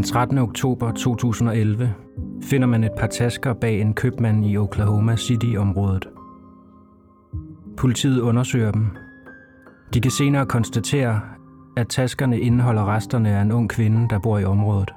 [0.00, 0.38] Den 13.
[0.38, 1.94] oktober 2011
[2.42, 6.08] finder man et par tasker bag en købmand i Oklahoma City-området.
[7.76, 8.86] Politiet undersøger dem.
[9.94, 11.20] De kan senere konstatere,
[11.76, 14.90] at taskerne indeholder resterne af en ung kvinde, der bor i området.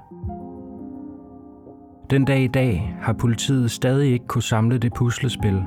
[2.09, 5.63] Den dag i dag har politiet stadig ikke kunne samle det puslespil,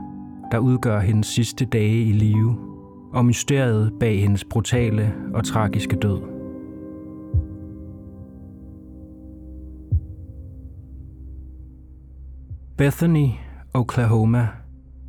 [0.53, 2.57] der udgør hendes sidste dage i live,
[3.13, 6.36] og mysteriet bag hendes brutale og tragiske død.
[12.79, 13.29] Bethany,
[13.75, 14.49] Oklahoma,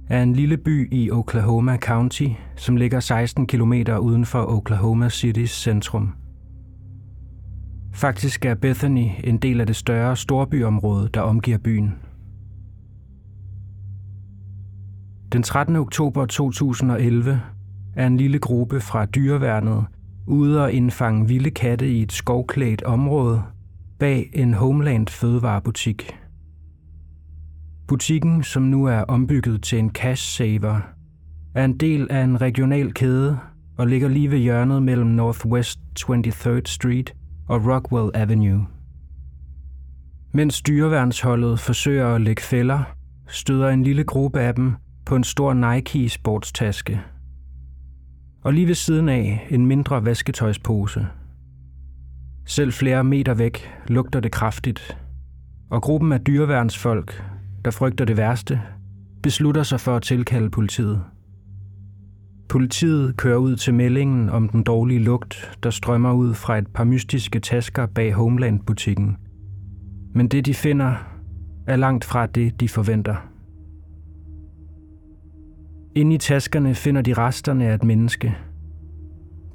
[0.09, 5.51] er en lille by i Oklahoma County, som ligger 16 km uden for Oklahoma Citys
[5.51, 6.13] centrum.
[7.93, 11.95] Faktisk er Bethany en del af det større storbyområde, der omgiver byen.
[15.31, 15.75] Den 13.
[15.75, 17.41] oktober 2011
[17.95, 19.85] er en lille gruppe fra dyreværnet
[20.27, 23.43] ude og indfange vilde katte i et skovklædt område
[23.99, 26.16] bag en Homeland fødevarebutik.
[27.87, 30.79] Butikken, som nu er ombygget til en cash saver,
[31.55, 33.39] er en del af en regional kæde
[33.77, 37.13] og ligger lige ved hjørnet mellem Northwest 23rd Street
[37.47, 38.67] og Rockwell Avenue.
[40.31, 42.83] Mens dyreværnsholdet forsøger at lægge fælder,
[43.27, 44.73] støder en lille gruppe af dem
[45.05, 47.01] på en stor Nike sportstaske.
[48.43, 51.07] Og lige ved siden af en mindre vasketøjspose.
[52.45, 54.97] Selv flere meter væk lugter det kraftigt,
[55.69, 57.23] og gruppen af dyreværnsfolk,
[57.65, 58.61] der frygter det værste,
[59.23, 61.03] beslutter sig for at tilkalde politiet.
[62.49, 66.83] Politiet kører ud til meldingen om den dårlige lugt, der strømmer ud fra et par
[66.83, 69.17] mystiske tasker bag Homeland-butikken.
[70.13, 70.95] Men det, de finder,
[71.67, 73.15] er langt fra det, de forventer.
[75.95, 78.37] Inde i taskerne finder de resterne af et menneske.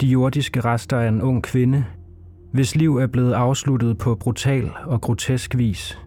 [0.01, 1.85] De jordiske rester af en ung kvinde,
[2.53, 5.99] hvis liv er blevet afsluttet på brutal og grotesk vis.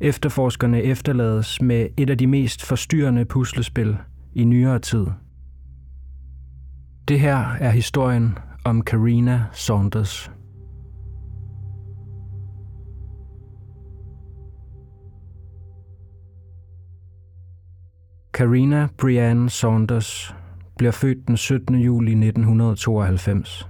[0.00, 3.96] Efterforskerne efterlades med et af de mest forstyrrende puslespil
[4.34, 5.06] i nyere tid.
[7.08, 10.30] Det her er historien om Karina Saunders.
[18.34, 20.34] Karina Brianne Saunders
[20.78, 21.74] bliver født den 17.
[21.74, 23.68] juli 1992.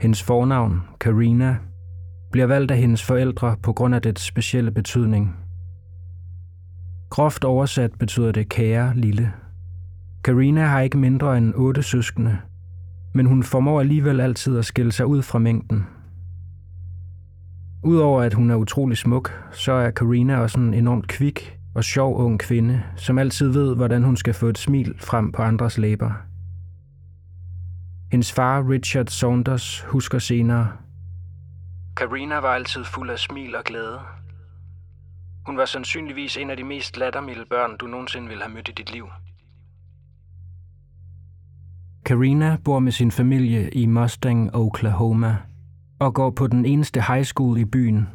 [0.00, 1.56] Hendes fornavn, Karina,
[2.34, 5.36] bliver valgt af hendes forældre på grund af dets specielle betydning.
[7.10, 9.32] Groft oversat betyder det kære lille.
[10.24, 12.38] Karina har ikke mindre end otte søskende,
[13.12, 15.86] men hun formår alligevel altid at skille sig ud fra mængden.
[17.84, 22.18] Udover at hun er utrolig smuk, så er Karina også en enormt kvik og sjov
[22.18, 26.12] ung kvinde, som altid ved, hvordan hun skal få et smil frem på andres læber.
[28.12, 30.83] Hendes far, Richard Saunders, husker senere.
[31.96, 34.00] Karina var altid fuld af smil og glæde.
[35.46, 38.72] Hun var sandsynligvis en af de mest lattermilde børn, du nogensinde ville have mødt i
[38.72, 39.08] dit liv.
[42.04, 45.36] Karina bor med sin familie i Mustang, Oklahoma,
[45.98, 48.08] og går på den eneste high school i byen,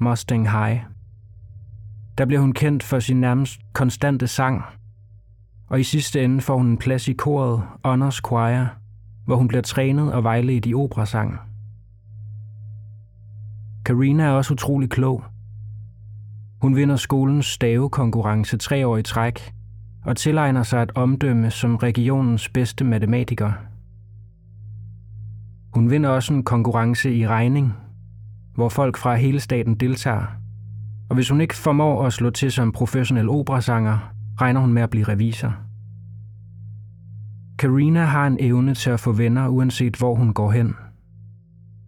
[0.00, 0.80] Mustang High.
[2.18, 4.62] Der bliver hun kendt for sin nærmest konstante sang,
[5.70, 8.64] og i sidste ende får hun en plads i koret Honors Choir,
[9.26, 11.38] hvor hun bliver trænet og vejledt i operasang.
[13.84, 15.24] Karina er også utrolig klog.
[16.62, 19.52] Hun vinder skolens stavekonkurrence tre år i træk,
[20.04, 23.52] og tilegner sig et omdømme som regionens bedste matematiker.
[25.74, 27.72] Hun vinder også en konkurrence i regning,
[28.54, 30.26] hvor folk fra hele staten deltager.
[31.08, 34.90] Og hvis hun ikke formår at slå til som professionel operasanger, regner hun med at
[34.90, 35.54] blive revisor.
[37.58, 40.74] Karina har en evne til at få venner, uanset hvor hun går hen.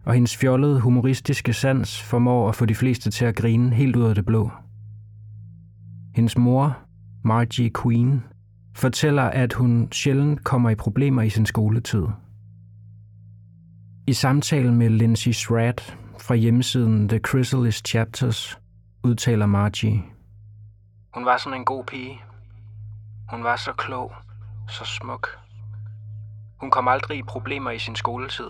[0.07, 4.03] Og hendes fjollede, humoristiske sans formår at få de fleste til at grine helt ud
[4.03, 4.51] af det blå.
[6.15, 6.77] Hendes mor,
[7.23, 8.23] Margie Queen,
[8.75, 12.07] fortæller, at hun sjældent kommer i problemer i sin skoletid.
[14.07, 18.59] I samtalen med Lindsay Schratt fra hjemmesiden The Chrysalis Chapters
[19.03, 20.03] udtaler Margie.
[21.13, 22.21] Hun var sådan en god pige.
[23.31, 24.11] Hun var så klog,
[24.69, 25.27] så smuk.
[26.59, 28.49] Hun kom aldrig i problemer i sin skoletid.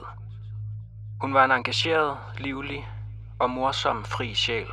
[1.22, 2.88] Hun var en engageret, livlig
[3.40, 4.66] og morsom fri sjæl.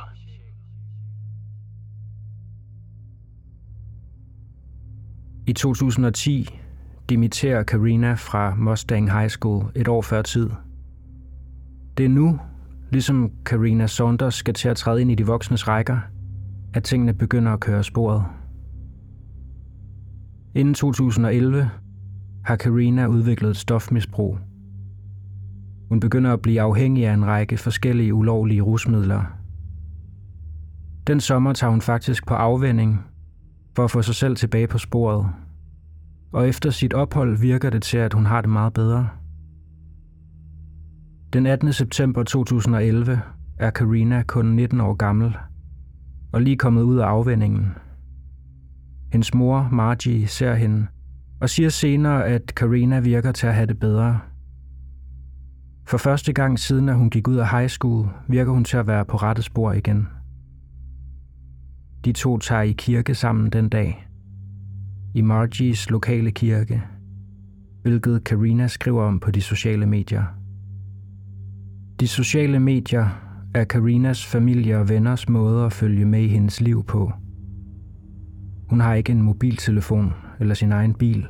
[5.47, 6.59] I 2010
[7.09, 10.49] dimitterer Karina fra Mustang High School et år før tid.
[11.97, 12.39] Det er nu,
[12.91, 15.99] ligesom Karina Saunders skal til at træde ind i de voksnes rækker,
[16.73, 18.23] at tingene begynder at køre sporet.
[20.55, 21.71] Inden 2011
[22.45, 24.37] har Karina udviklet et stofmisbrug.
[25.89, 29.23] Hun begynder at blive afhængig af en række forskellige ulovlige rusmidler.
[31.07, 33.05] Den sommer tager hun faktisk på afvending
[33.75, 35.27] for at få sig selv tilbage på sporet.
[36.31, 39.09] Og efter sit ophold virker det til, at hun har det meget bedre.
[41.33, 41.73] Den 18.
[41.73, 43.21] september 2011
[43.59, 45.37] er Karina kun 19 år gammel
[46.31, 47.67] og lige kommet ud af afvendingen.
[49.11, 50.87] Hendes mor, Margie, ser hende
[51.41, 54.19] og siger senere, at Karina virker til at have det bedre.
[55.87, 58.87] For første gang siden, at hun gik ud af high school, virker hun til at
[58.87, 60.07] være på rette spor igen.
[62.05, 64.07] De to tager i kirke sammen den dag.
[65.13, 66.83] I Margies lokale kirke,
[67.81, 70.23] hvilket Karina skriver om på de sociale medier.
[71.99, 73.07] De sociale medier
[73.53, 77.11] er Karinas familie og venners måde at følge med i hendes liv på.
[78.69, 81.27] Hun har ikke en mobiltelefon eller sin egen bil,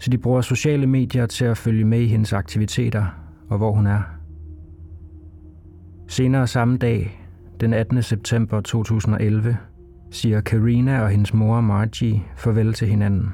[0.00, 3.86] så de bruger sociale medier til at følge med i hendes aktiviteter og hvor hun
[3.86, 4.02] er.
[6.08, 7.20] Senere samme dag,
[7.60, 8.02] den 18.
[8.02, 9.56] september 2011,
[10.10, 13.30] siger Karina og hendes mor Margie farvel til hinanden.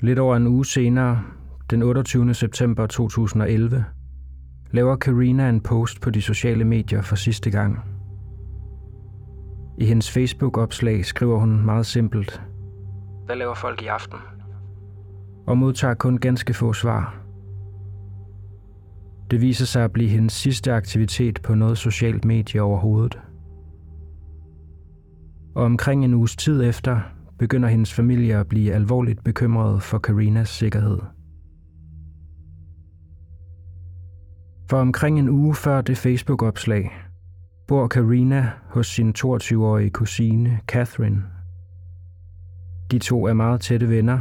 [0.00, 1.22] Lidt over en uge senere,
[1.70, 2.34] den 28.
[2.34, 3.84] september 2011,
[4.70, 7.78] laver Karina en post på de sociale medier for sidste gang.
[9.78, 12.42] I hendes Facebook-opslag skriver hun meget simpelt.
[13.26, 14.18] Hvad laver folk i aften?
[15.46, 17.24] Og modtager kun ganske få svar.
[19.30, 23.18] Det viser sig at blive hendes sidste aktivitet på noget socialt medie overhovedet.
[25.54, 27.00] Og omkring en uges tid efter
[27.38, 30.98] begynder hendes familie at blive alvorligt bekymret for Karinas sikkerhed.
[34.70, 36.90] For omkring en uge før det Facebook-opslag,
[37.68, 41.22] bor Karina hos sin 22-årige kusine Catherine.
[42.90, 44.18] De to er meget tætte venner,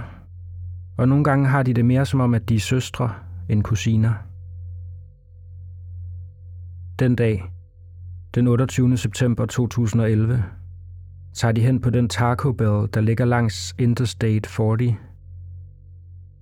[0.97, 3.13] og nogle gange har de det mere som om, at de er søstre
[3.49, 4.13] end kusiner.
[6.99, 7.43] Den dag,
[8.35, 8.97] den 28.
[8.97, 10.43] september 2011,
[11.33, 14.77] tager de hen på den Taco Bell, der ligger langs Interstate 40.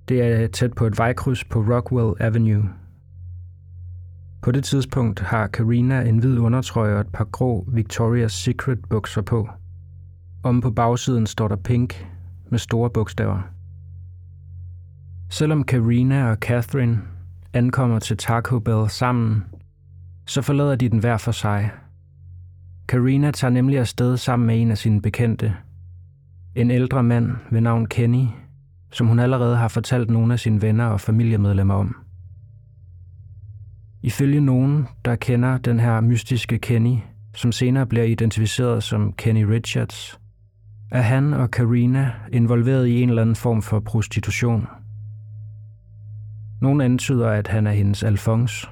[0.08, 2.70] Det er tæt på et vejkryds på Rockwell Avenue–
[4.42, 9.22] på det tidspunkt har Karina en hvid undertrøje og et par grå Victoria's Secret bukser
[9.22, 9.50] på.
[10.44, 12.08] Om på bagsiden står der pink
[12.50, 13.42] med store bogstaver.
[15.32, 17.02] Selvom Karina og Catherine
[17.54, 19.44] ankommer til Taco Bell sammen,
[20.26, 21.72] så forlader de den hver for sig.
[22.88, 25.54] Karina tager nemlig afsted sammen med en af sine bekendte.
[26.56, 28.26] En ældre mand ved navn Kenny,
[28.92, 31.96] som hun allerede har fortalt nogle af sine venner og familiemedlemmer om.
[34.04, 36.98] Ifølge nogen, der kender den her mystiske Kenny,
[37.36, 40.20] som senere bliver identificeret som Kenny Richards,
[40.92, 44.68] er han og Karina involveret i en eller anden form for prostitution.
[46.62, 48.68] Nogle antyder, at han er hendes Alphonse.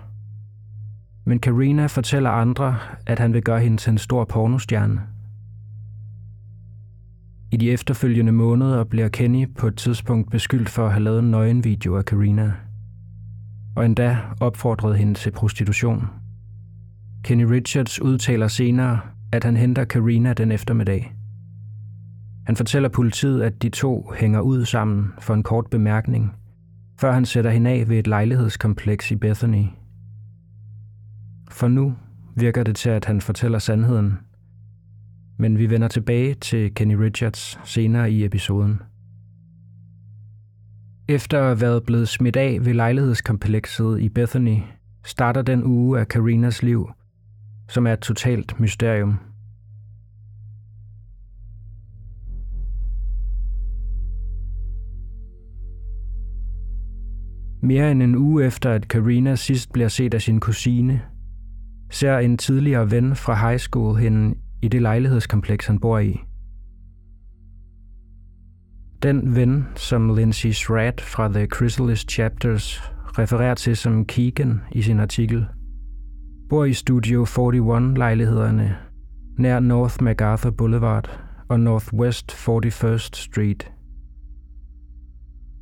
[1.25, 5.01] Men Karina fortæller andre, at han vil gøre hende til en stor pornostjerne.
[7.51, 11.31] I de efterfølgende måneder bliver Kenny på et tidspunkt beskyldt for at have lavet en
[11.31, 12.53] nøgenvideo af Karina–
[13.75, 16.07] og endda opfordrede hende til prostitution.
[17.23, 18.99] Kenny Richards udtaler senere,
[19.31, 21.15] at han henter Karina den eftermiddag.
[22.45, 26.35] Han fortæller politiet, at de to hænger ud sammen for en kort bemærkning,
[26.99, 29.65] før han sætter hende af ved et lejlighedskompleks i Bethany.
[31.51, 31.95] For nu
[32.35, 34.19] virker det til, at han fortæller sandheden,
[35.37, 38.81] men vi vender tilbage til Kenny Richards senere i episoden.
[41.07, 44.57] Efter at have været blevet smidt af ved lejlighedskomplekset i Bethany,
[45.03, 46.89] starter den uge af Karinas liv,
[47.69, 49.28] som er et totalt mysterium.
[57.61, 61.01] Mere end en uge efter, at Karina sidst bliver set af sin kusine,
[61.89, 66.19] ser en tidligere ven fra high school hende i det lejlighedskompleks, han bor i.
[69.03, 72.81] Den ven, som Lindsay Schratt fra The Chrysalis Chapters
[73.19, 75.45] refererer til som Keegan i sin artikel,
[76.49, 78.75] bor i Studio 41-lejlighederne
[79.37, 83.71] nær North MacArthur Boulevard og Northwest 41st Street.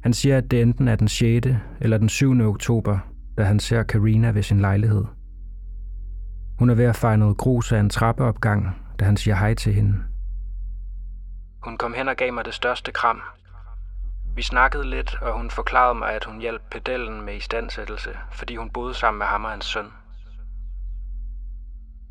[0.03, 1.47] Han siger, at det enten er den 6.
[1.81, 2.41] eller den 7.
[2.41, 2.99] oktober,
[3.37, 5.05] da han ser Karina ved sin lejlighed.
[6.59, 8.67] Hun er ved at fejre noget grus af en trappeopgang,
[8.99, 9.93] da han siger hej til hende.
[11.63, 13.21] Hun kom hen og gav mig det største kram.
[14.35, 18.69] Vi snakkede lidt, og hun forklarede mig, at hun hjalp pedellen med istandsættelse, fordi hun
[18.69, 19.85] boede sammen med ham og hans søn.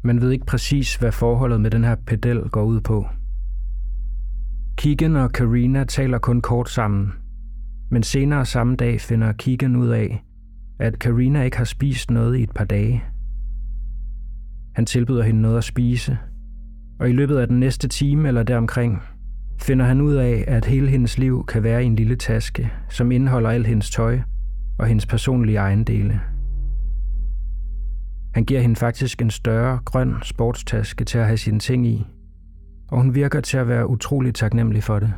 [0.02, 3.06] Man ved ikke præcis, hvad forholdet med den her pedel går ud på.
[4.76, 7.12] Kigen og Karina taler kun kort sammen,
[7.90, 10.24] men senere samme dag finder Keegan ud af,
[10.78, 13.04] at Karina ikke har spist noget i et par dage.
[14.74, 16.18] Han tilbyder hende noget at spise,
[16.98, 19.02] og i løbet af den næste time eller deromkring,
[19.60, 23.12] finder han ud af, at hele hendes liv kan være i en lille taske, som
[23.12, 24.20] indeholder alt hendes tøj
[24.78, 26.20] og hendes personlige ejendele.
[28.34, 32.06] Han giver hende faktisk en større, grøn sportstaske til at have sine ting i,
[32.88, 35.12] og hun virker til at være utrolig taknemmelig for det.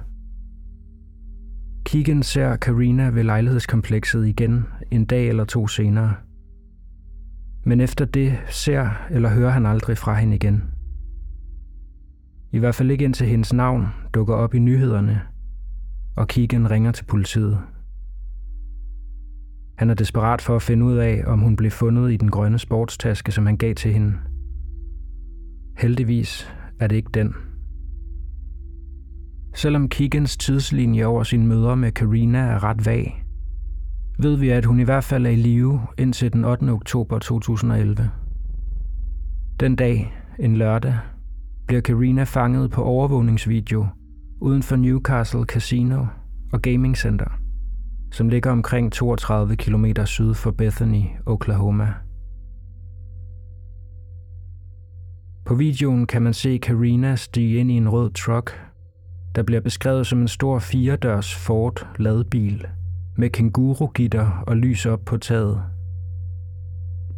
[1.88, 6.14] Keegan ser Karina ved lejlighedskomplekset igen en dag eller to senere.
[7.64, 10.62] Men efter det ser eller hører han aldrig fra hende igen.
[12.52, 15.21] I hvert fald ikke indtil hendes navn dukker op i nyhederne,
[16.16, 17.59] og Keegan ringer til politiet.
[19.78, 22.59] Han er desperat for at finde ud af, om hun blev fundet i den grønne
[22.59, 24.14] sportstaske, som han gav til hende.
[25.78, 27.35] Heldigvis er det ikke den.
[29.58, 33.24] Selvom Keegans tidslinje over sine møder med Karina er ret vag,
[34.18, 36.70] ved vi, at hun i hvert fald er i live indtil den 8.
[36.70, 38.10] oktober 2011.
[39.60, 40.98] Den dag, en lørdag,
[41.66, 43.86] bliver Karina fanget på overvågningsvideo
[44.40, 46.06] uden for Newcastle Casino
[46.52, 47.30] og Gaming Center,
[48.12, 51.94] som ligger omkring 32 km syd for Bethany, Oklahoma.
[55.46, 58.67] På videoen kan man se Karina stige ind i en rød truck,
[59.38, 62.66] der bliver beskrevet som en stor firedørs Ford ladbil
[63.16, 65.62] med kengurugitter og lys op på taget.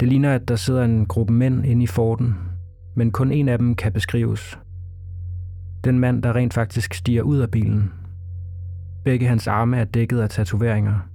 [0.00, 2.34] Det ligner, at der sidder en gruppe mænd inde i Forden,
[2.94, 4.58] men kun en af dem kan beskrives.
[5.84, 7.92] Den mand, der rent faktisk stiger ud af bilen.
[9.04, 11.08] Begge hans arme er dækket af tatoveringer.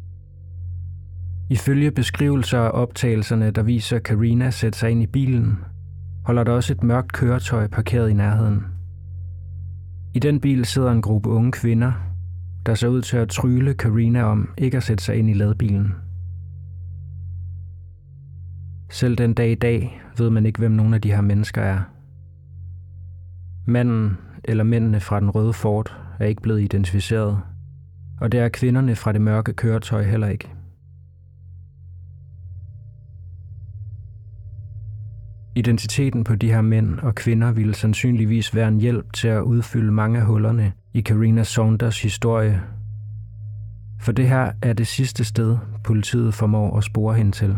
[1.49, 5.57] Ifølge beskrivelser af optagelserne, der viser Karina sætte sig ind i bilen,
[6.23, 8.74] holder der også et mørkt køretøj parkeret i nærheden.
[10.15, 11.91] I den bil sidder en gruppe unge kvinder,
[12.65, 15.95] der ser ud til at trylle Karina om ikke at sætte sig ind i ladbilen.
[18.89, 21.81] Selv den dag i dag ved man ikke, hvem nogle af de her mennesker er.
[23.65, 27.39] Manden eller mændene fra den røde Ford er ikke blevet identificeret,
[28.21, 30.54] og det er kvinderne fra det mørke køretøj heller ikke.
[35.57, 39.91] Identiteten på de her mænd og kvinder ville sandsynligvis være en hjælp til at udfylde
[39.91, 42.61] mange af hullerne i Karina Saunders historie.
[44.01, 47.55] For det her er det sidste sted, politiet formår at spore hende til.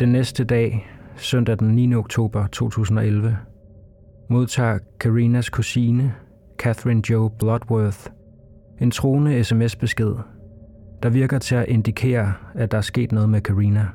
[0.00, 1.94] Den næste dag, søndag den 9.
[1.94, 3.36] oktober 2011,
[4.30, 6.14] modtager Karinas kusine,
[6.58, 8.06] Catherine Joe Bloodworth,
[8.80, 10.14] en troende sms-besked,
[11.02, 13.86] der virker til at indikere, at der er sket noget med Karina.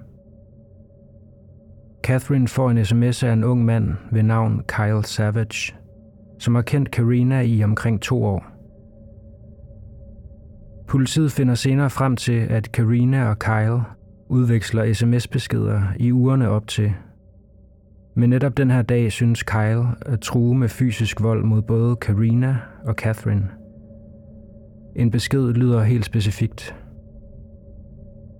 [2.04, 5.76] Catherine får en sms af en ung mand ved navn Kyle Savage,
[6.40, 8.46] som har kendt Karina i omkring to år.
[10.88, 13.82] Politiet finder senere frem til, at Karina og Kyle
[14.30, 16.94] udveksler sms-beskeder i ugerne op til.
[18.16, 22.58] Men netop den her dag synes Kyle at true med fysisk vold mod både Karina
[22.86, 23.50] og Catherine.
[24.96, 26.76] En besked lyder helt specifikt.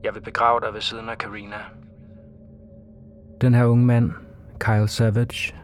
[0.04, 1.56] Jeg vil begrave dig ved siden af Karina.
[3.42, 4.12] Den her unge mand,
[4.60, 5.56] Kyle Savage,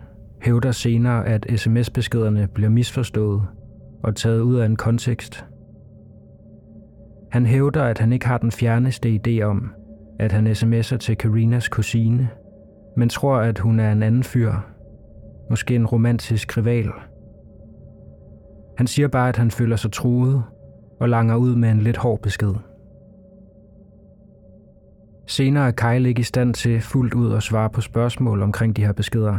[0.41, 3.41] hævder senere, at sms-beskederne bliver misforstået
[4.03, 5.45] og taget ud af en kontekst.
[7.31, 9.73] Han hævder, at han ikke har den fjerneste idé om,
[10.19, 12.29] at han sms'er til Karinas kusine,
[12.97, 14.53] men tror, at hun er en anden fyr.
[15.49, 16.89] Måske en romantisk rival.
[18.77, 20.43] Han siger bare, at han føler sig truet
[21.01, 22.53] og langer ud med en lidt hård besked.
[25.27, 28.85] Senere er Kyle ikke i stand til fuldt ud at svare på spørgsmål omkring de
[28.85, 29.37] her beskeder.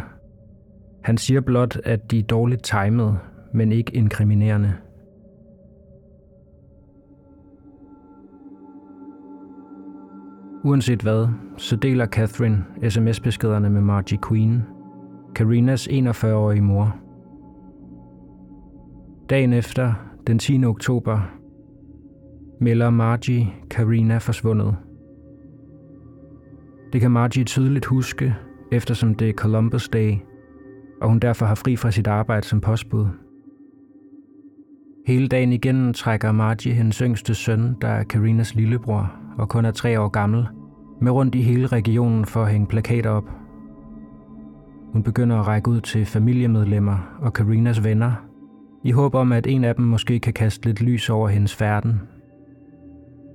[1.02, 3.18] Han siger blot, at de er dårligt timet,
[3.54, 4.72] men ikke inkriminerende.
[10.64, 14.62] Uanset hvad, så deler Catherine sms-beskederne med Margie Queen,
[15.34, 16.96] Karinas 41-årige mor.
[19.30, 19.94] Dagen efter,
[20.26, 20.64] den 10.
[20.64, 21.41] oktober,
[22.62, 24.76] melder Margie Karina forsvundet.
[26.92, 28.34] Det kan Margie tydeligt huske,
[28.72, 30.14] eftersom det er Columbus Day,
[31.00, 33.06] og hun derfor har fri fra sit arbejde som postbud.
[35.06, 39.70] Hele dagen igen trækker Margie hendes yngste søn, der er Karinas lillebror og kun er
[39.70, 40.46] tre år gammel,
[41.00, 43.30] med rundt i hele regionen for at hænge plakater op.
[44.92, 48.12] Hun begynder at række ud til familiemedlemmer og Karinas venner,
[48.84, 52.00] i håb om, at en af dem måske kan kaste lidt lys over hendes færden.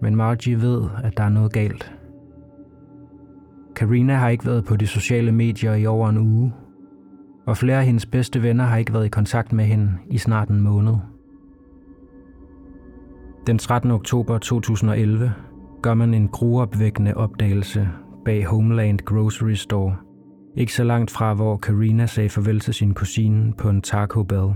[0.01, 1.93] Men Margie ved, at der er noget galt.
[3.75, 6.53] Karina har ikke været på de sociale medier i over en uge,
[7.45, 10.49] og flere af hendes bedste venner har ikke været i kontakt med hende i snart
[10.49, 10.95] en måned.
[13.47, 13.91] Den 13.
[13.91, 15.33] oktober 2011
[15.81, 17.89] gør man en gruopvækkende opdagelse
[18.25, 19.95] bag Homeland Grocery Store,
[20.57, 24.49] ikke så langt fra hvor Karina sagde farvel til sin kusine på en Taco Bell.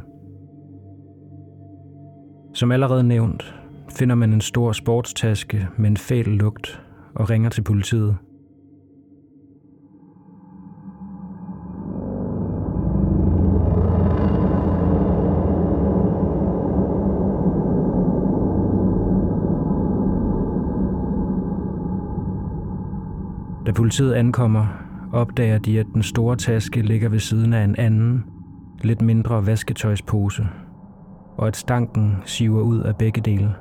[2.53, 3.60] Som allerede nævnt,
[3.91, 6.81] finder man en stor sportstaske med en fæl lugt
[7.15, 8.17] og ringer til politiet–
[23.65, 24.65] Da politiet ankommer,
[25.13, 28.23] opdager de, at den store taske ligger ved siden af en anden,
[28.81, 30.47] lidt mindre vasketøjspose,
[31.37, 33.55] og at stanken siver ud af begge dele.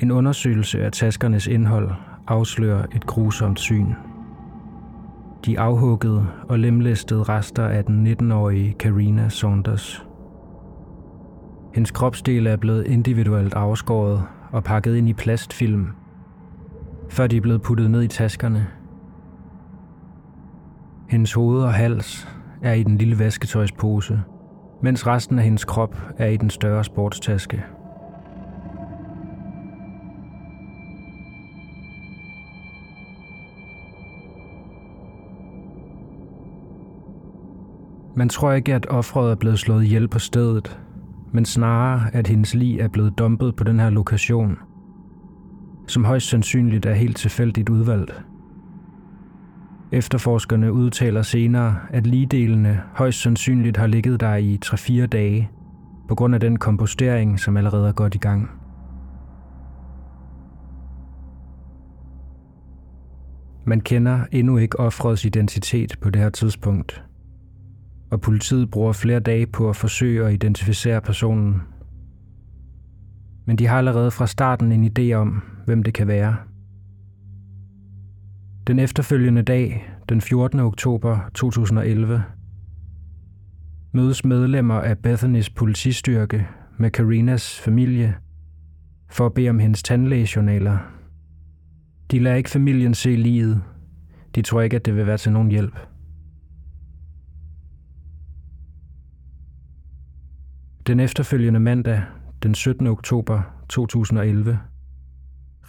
[0.00, 1.90] En undersøgelse af taskernes indhold
[2.26, 3.92] afslører et grusomt syn.
[5.46, 10.06] De afhuggede og lemlæstede rester af den 19-årige Karina Saunders.
[11.74, 14.22] Hendes kropsdele er blevet individuelt afskåret
[14.52, 15.88] og pakket ind i plastfilm–
[17.08, 18.66] før de er blevet puttet ned i taskerne.
[21.08, 22.28] Hendes hoved og hals
[22.62, 24.22] er i den lille vasketøjspose,
[24.82, 27.64] mens resten af hendes krop er i den større sportstaske.
[38.16, 40.80] Man tror ikke, at offeret er blevet slået ihjel på stedet,
[41.32, 44.58] men snarere, at hendes lig er blevet dumpet på den her lokation–
[45.86, 48.24] som højst sandsynligt er helt tilfældigt udvalgt.
[49.92, 55.50] Efterforskerne udtaler senere, at ligedelene højst sandsynligt har ligget der i 3-4 dage,
[56.08, 58.50] på grund af den kompostering, som allerede er godt i gang.
[63.64, 67.04] Man kender endnu ikke offrets identitet på det her tidspunkt,
[68.10, 71.62] og politiet bruger flere dage på at forsøge at identificere personen
[73.44, 76.36] men de har allerede fra starten en idé om, hvem det kan være.
[78.66, 80.60] Den efterfølgende dag, den 14.
[80.60, 82.22] oktober 2011,
[83.92, 88.14] mødes medlemmer af Bethanys politistyrke med Karinas familie
[89.10, 90.78] for at bede om hendes tandlægejournaler.
[92.10, 93.62] De lader ikke familien se livet.
[94.34, 95.78] De tror ikke, at det vil være til nogen hjælp.
[100.86, 102.02] Den efterfølgende mandag,
[102.42, 102.86] den 17.
[102.86, 104.58] oktober 2011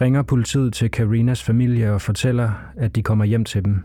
[0.00, 3.82] ringer politiet til Karinas familie og fortæller, at de kommer hjem til dem.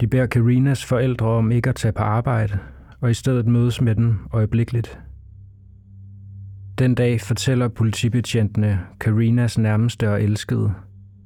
[0.00, 2.58] De beder Karinas forældre om ikke at tage på arbejde,
[3.00, 4.98] og i stedet mødes med dem øjeblikkeligt.
[6.78, 10.74] Den dag fortæller politibetjentene Karinas nærmeste og elskede,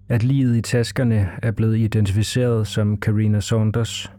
[0.08, 4.12] at livet i taskerne er blevet identificeret som Karina Saunders,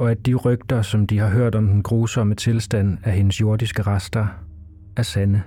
[0.00, 3.82] og at de rygter, som de har hørt om den grusomme tilstand af hendes jordiske
[3.82, 4.26] rester,
[4.96, 5.42] er sande.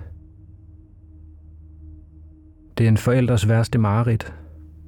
[2.78, 4.34] Det er en forældres værste mareridt,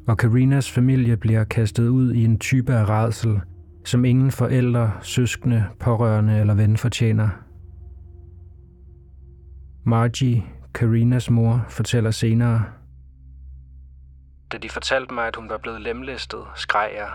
[0.09, 3.41] og Karinas familie bliver kastet ud i en type af redsel,
[3.85, 7.29] som ingen forældre, søskende, pårørende eller ven fortjener.
[9.85, 12.65] Margie, Karinas mor, fortæller senere,
[14.53, 17.09] Da de fortalte mig, at hun var blevet lemlæstet, skreg jeg,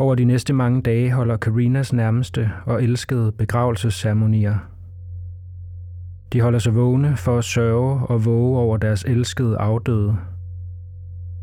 [0.00, 4.56] Over de næste mange dage holder Karinas nærmeste og elskede begravelsesceremonier.
[6.32, 10.16] De holder sig vågne for at sørge og våge over deres elskede afdøde.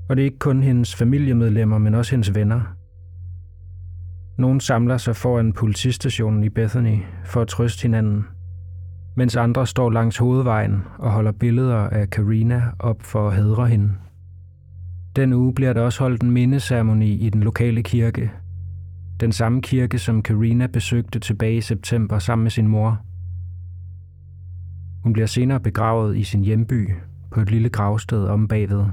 [0.10, 2.62] Og det er ikke kun hendes familiemedlemmer, men også hendes venner.
[4.38, 8.26] Nogle samler sig foran politistationen i Bethany for at trøste hinanden,
[9.15, 13.91] mens andre står langs hovedvejen og holder billeder af Karina op for at hedre hende.
[15.15, 18.32] Den uge bliver der også holdt en mindeceremoni i den lokale kirke,
[19.19, 22.99] den samme kirke, som Karina besøgte tilbage i september sammen med sin mor.
[25.03, 26.89] Hun bliver senere begravet i sin hjemby
[27.32, 28.86] på et lille gravsted om bagved.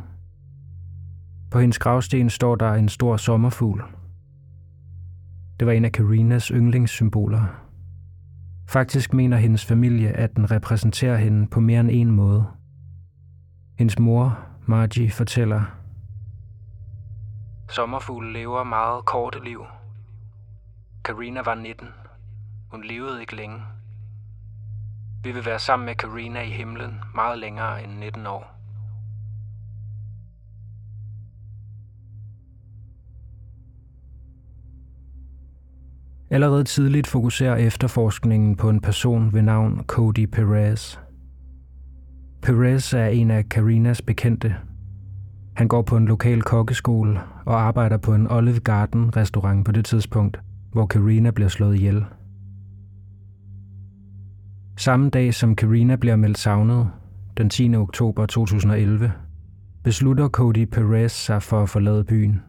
[1.50, 3.82] På hendes gravsten står der en stor sommerfugl.
[5.60, 7.42] Det var en af Karinas yndlingssymboler.
[8.68, 12.44] Faktisk mener hendes familie, at den repræsenterer hende på mere end en måde.
[13.78, 15.62] Hendes mor, Margie, fortæller,
[17.68, 19.64] Sommerfugle lever meget korte liv,
[21.05, 21.88] Karina var 19.
[22.71, 23.62] Hun levede ikke længe.
[25.23, 28.55] Vi vil være sammen med Karina i himlen meget længere end 19 år.
[36.31, 40.99] Allerede tidligt fokuserer efterforskningen på en person ved navn Cody Perez.
[42.43, 44.57] Perez er en af Karinas bekendte.
[45.57, 49.85] Han går på en lokal kokkeskole og arbejder på en Olive Garden restaurant på det
[49.85, 50.40] tidspunkt,
[50.74, 52.04] hvor Karina bliver slået ihjel.
[54.76, 56.90] Samme dag som Karina bliver meldt savnet,
[57.37, 57.74] den 10.
[57.74, 59.12] oktober 2011,
[59.84, 62.42] beslutter Cody Perez sig for at forlade byen.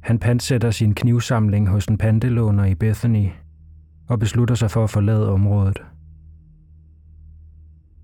[0.00, 3.28] Han pansætter sin knivsamling hos en pandelåner i Bethany
[4.08, 5.82] og beslutter sig for at forlade området.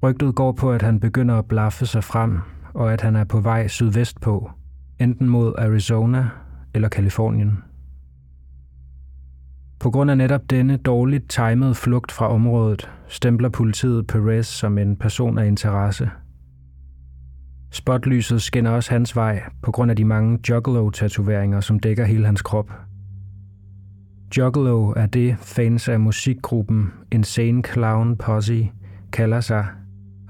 [0.02, 2.38] Rygtet går på, at han begynder at blaffe sig frem,
[2.74, 4.50] og at han er på vej sydvest på,
[4.98, 6.28] enten mod Arizona
[6.74, 7.67] eller Kalifornien.
[9.80, 14.96] På grund af netop denne dårligt timede flugt fra området, stempler politiet Perez som en
[14.96, 16.10] person af interesse.
[17.70, 22.42] Spotlyset skinner også hans vej på grund af de mange Juggalo-tatoveringer, som dækker hele hans
[22.42, 22.72] krop.
[24.38, 28.70] Juggalo er det, fans af musikgruppen Insane Clown Posse
[29.12, 29.66] kalder sig,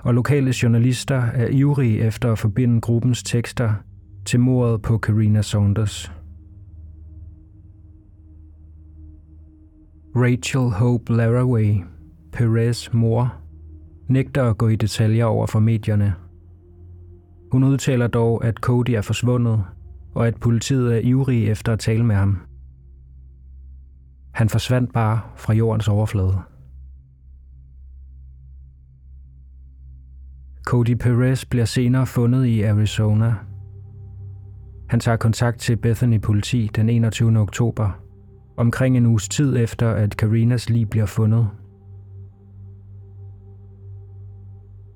[0.00, 3.72] og lokale journalister er ivrige efter at forbinde gruppens tekster
[4.24, 6.12] til mordet på Karina Saunders.
[10.16, 11.84] Rachel Hope Laraway,
[12.32, 13.34] Perez mor,
[14.08, 16.14] nægter at gå i detaljer over for medierne.
[17.52, 19.64] Hun udtaler dog, at Cody er forsvundet,
[20.14, 22.38] og at politiet er ivrige efter at tale med ham.
[24.30, 26.38] Han forsvandt bare fra jordens overflade.
[30.66, 33.34] Cody Perez bliver senere fundet i Arizona.
[34.88, 37.38] Han tager kontakt til Bethany politi den 21.
[37.38, 38.07] oktober,
[38.58, 41.48] omkring en uges tid efter, at Karinas lig bliver fundet.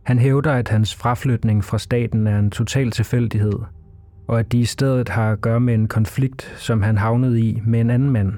[0.03, 3.59] Han hævder, at hans fraflytning fra staten er en total tilfældighed,
[4.29, 7.61] og at de i stedet har at gøre med en konflikt, som han havnede i
[7.67, 8.33] med en anden mand.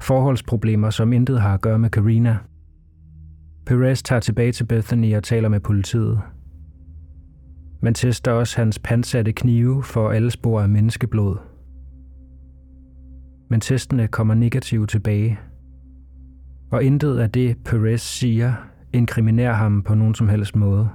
[0.00, 2.38] Forholdsproblemer, som intet har at gøre med Karina.
[3.66, 6.20] Perez tager tilbage til Bethany og taler med politiet.
[7.82, 11.36] Man tester også hans pansatte knive for alle spor af menneskeblod.
[13.48, 15.38] Men testene kommer negative tilbage.
[16.70, 18.54] Og intet af det, Perez siger,
[18.92, 20.88] inkriminerer ham på nogen som helst måde.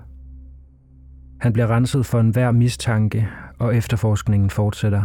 [1.39, 3.27] Han bliver renset for enhver mistanke,
[3.59, 5.03] og efterforskningen fortsætter.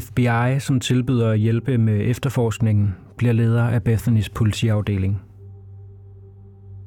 [0.00, 5.22] FBI, som tilbyder at hjælpe med efterforskningen, bliver leder af Bethanys politiafdeling.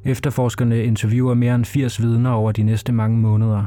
[0.05, 3.65] Efterforskerne interviewer mere end 80 vidner over de næste mange måneder.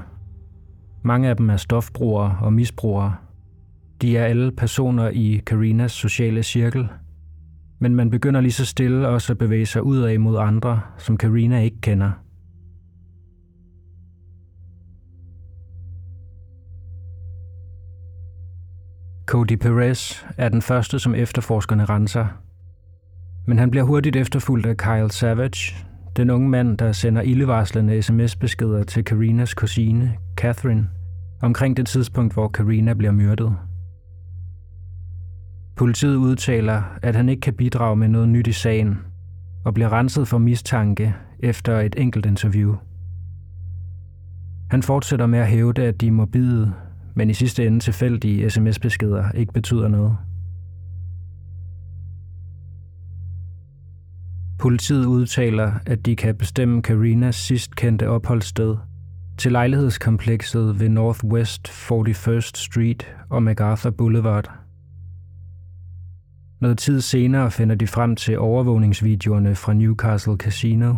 [1.02, 3.14] Mange af dem er stofbrugere og misbrugere.
[4.02, 6.88] De er alle personer i Karinas sociale cirkel,
[7.78, 11.16] men man begynder lige så stille også at bevæge sig ud af mod andre, som
[11.16, 12.10] Karina ikke kender.
[19.26, 22.26] Cody Perez er den første, som efterforskerne renser.
[23.46, 25.74] Men han bliver hurtigt efterfulgt af Kyle Savage,
[26.16, 30.88] den unge mand, der sender ildevarslende sms-beskeder til Karinas kusine, Catherine,
[31.42, 33.56] omkring det tidspunkt, hvor Karina bliver myrdet.
[35.76, 38.98] Politiet udtaler, at han ikke kan bidrage med noget nyt i sagen,
[39.64, 42.74] og bliver renset for mistanke efter et enkelt interview.
[44.70, 46.72] Han fortsætter med at hævde, at de morbide,
[47.14, 50.16] men i sidste ende tilfældige sms-beskeder ikke betyder noget.
[54.58, 58.76] Politiet udtaler, at de kan bestemme Karinas sidst kendte opholdssted
[59.38, 64.50] til lejlighedskomplekset ved Northwest 41st Street og MacArthur Boulevard–
[66.64, 70.94] noget tid senere finder de frem til overvågningsvideoerne fra Newcastle Casino,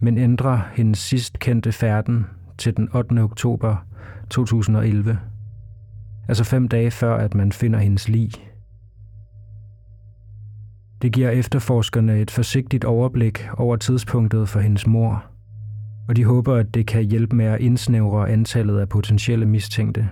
[0.00, 2.26] men ændrer hendes sidst kendte færden
[2.58, 3.18] til den 8.
[3.18, 3.76] oktober
[4.30, 5.18] 2011.
[6.28, 8.30] Altså fem dage før, at man finder hendes lig.
[11.02, 15.24] Det giver efterforskerne et forsigtigt overblik over tidspunktet for hendes mor,
[16.08, 20.08] og de håber, at det kan hjælpe med at indsnævre antallet af potentielle mistænkte.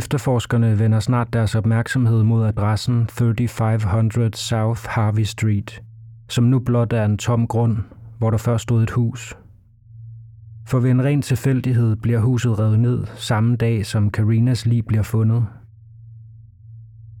[0.00, 5.82] Efterforskerne vender snart deres opmærksomhed mod adressen 3500 South Harvey Street,
[6.28, 7.76] som nu blot er en tom grund,
[8.18, 9.36] hvor der før stod et hus.
[10.66, 15.02] For ved en ren tilfældighed bliver huset revet ned samme dag, som Karinas lig bliver
[15.02, 15.46] fundet.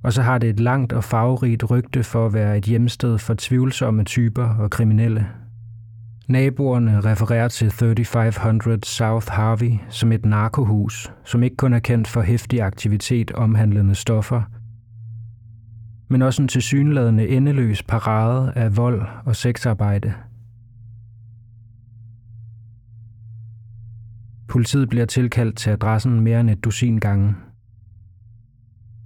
[0.02, 3.34] Og så har det et langt og farverigt rygte for at være et hjemsted for
[3.38, 5.28] tvivlsomme typer og kriminelle–
[6.30, 12.22] Naboerne refererer til 3500 South Harvey som et narkohus, som ikke kun er kendt for
[12.22, 14.42] hæftig aktivitet omhandlende stoffer,
[16.08, 20.14] men også en tilsyneladende endeløs parade af vold og sexarbejde.
[24.48, 27.34] Politiet bliver tilkaldt til adressen mere end et dusin gange.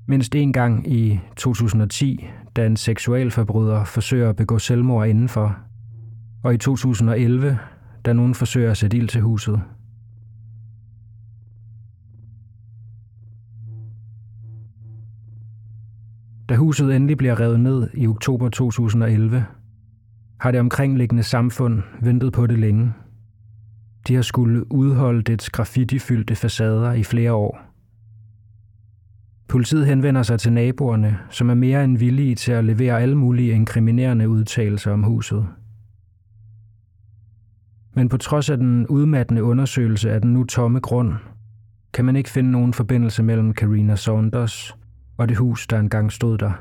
[0.08, 5.63] Mindst en gang i 2010, da en seksualforbryder forsøger at begå selvmord indenfor,
[6.44, 7.58] og i 2011,
[8.04, 9.60] da nogen forsøger at sætte ild til huset.
[16.48, 19.44] Da huset endelig bliver revet ned i oktober 2011,
[20.40, 22.92] har det omkringliggende samfund ventet på det længe.
[24.08, 27.60] De har skulle udholde dets graffitifyldte facader i flere år.
[29.48, 33.52] Politiet henvender sig til naboerne, som er mere end villige til at levere alle mulige
[33.52, 35.46] inkriminerende udtalelser om huset.
[37.94, 41.12] Men på trods af den udmattende undersøgelse af den nu tomme grund,
[41.92, 44.76] kan man ikke finde nogen forbindelse mellem Karina Saunders
[45.16, 46.52] og det hus, der engang stod der.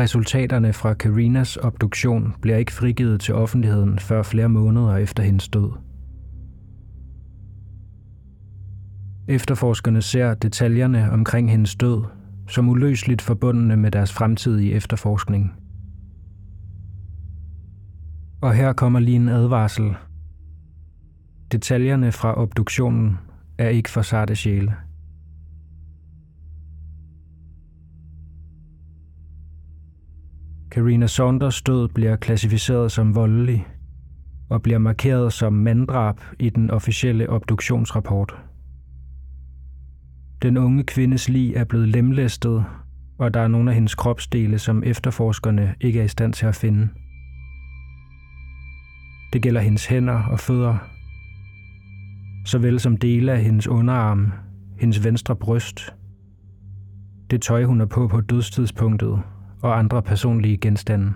[0.00, 5.70] Resultaterne fra Karinas obduktion bliver ikke frigivet til offentligheden før flere måneder efter hendes død.
[9.28, 12.04] Efterforskerne ser detaljerne omkring hendes død
[12.48, 15.54] som uløseligt forbundne med deres fremtidige efterforskning.
[18.40, 19.94] Og her kommer lige en advarsel.
[21.52, 23.18] Detaljerne fra obduktionen
[23.58, 24.74] er ikke for sarte sjæle.
[30.70, 33.66] Karina Saunders død bliver klassificeret som voldelig
[34.48, 38.47] og bliver markeret som manddrab i den officielle obduktionsrapport.
[40.42, 42.64] Den unge kvindes lig er blevet lemlæstet,
[43.18, 46.54] og der er nogle af hendes kropsdele, som efterforskerne ikke er i stand til at
[46.54, 46.88] finde.
[49.32, 50.76] Det gælder hendes hænder og fødder,
[52.44, 54.32] såvel som dele af hendes underarm,
[54.80, 55.94] hendes venstre bryst,
[57.30, 59.18] det tøj, hun er på på dødstidspunktet
[59.62, 61.12] og andre personlige genstande.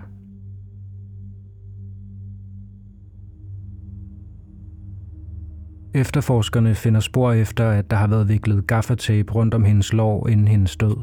[5.95, 10.47] Efterforskerne finder spor efter, at der har været viklet gaffatape rundt om hendes lår inden
[10.47, 10.97] hendes død.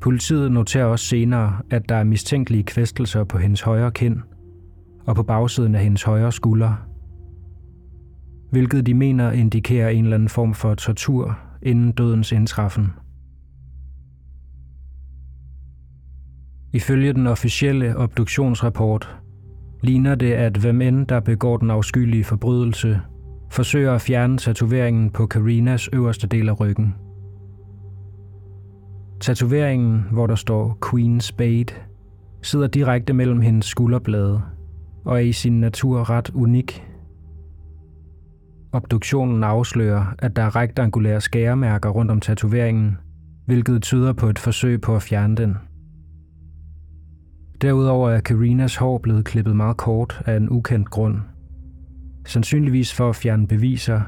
[0.00, 4.20] Politiet noterer også senere, at der er mistænkelige kvæstelser på hendes højre kind
[5.06, 6.86] og på bagsiden af hendes højre skulder,
[8.50, 12.92] hvilket de mener indikerer en eller anden form for tortur inden dødens indtræffen.
[16.72, 19.16] Ifølge den officielle obduktionsrapport
[19.82, 23.00] ligner det, at hvem end der begår den afskyelige forbrydelse,
[23.54, 26.94] forsøger at fjerne tatoveringen på Karinas øverste del af ryggen.
[29.20, 31.74] Tatoveringen, hvor der står Queen Spade,
[32.42, 34.42] sidder direkte mellem hendes skulderblade
[35.04, 36.84] og er i sin natur ret unik.
[38.72, 42.98] Obduktionen afslører, at der er rektangulære skæremærker rundt om tatoveringen,
[43.46, 45.56] hvilket tyder på et forsøg på at fjerne den.
[47.62, 51.16] Derudover er Karinas hår blevet klippet meget kort af en ukendt grund.
[52.26, 54.00] Sandsynligvis for at fjerne beviser.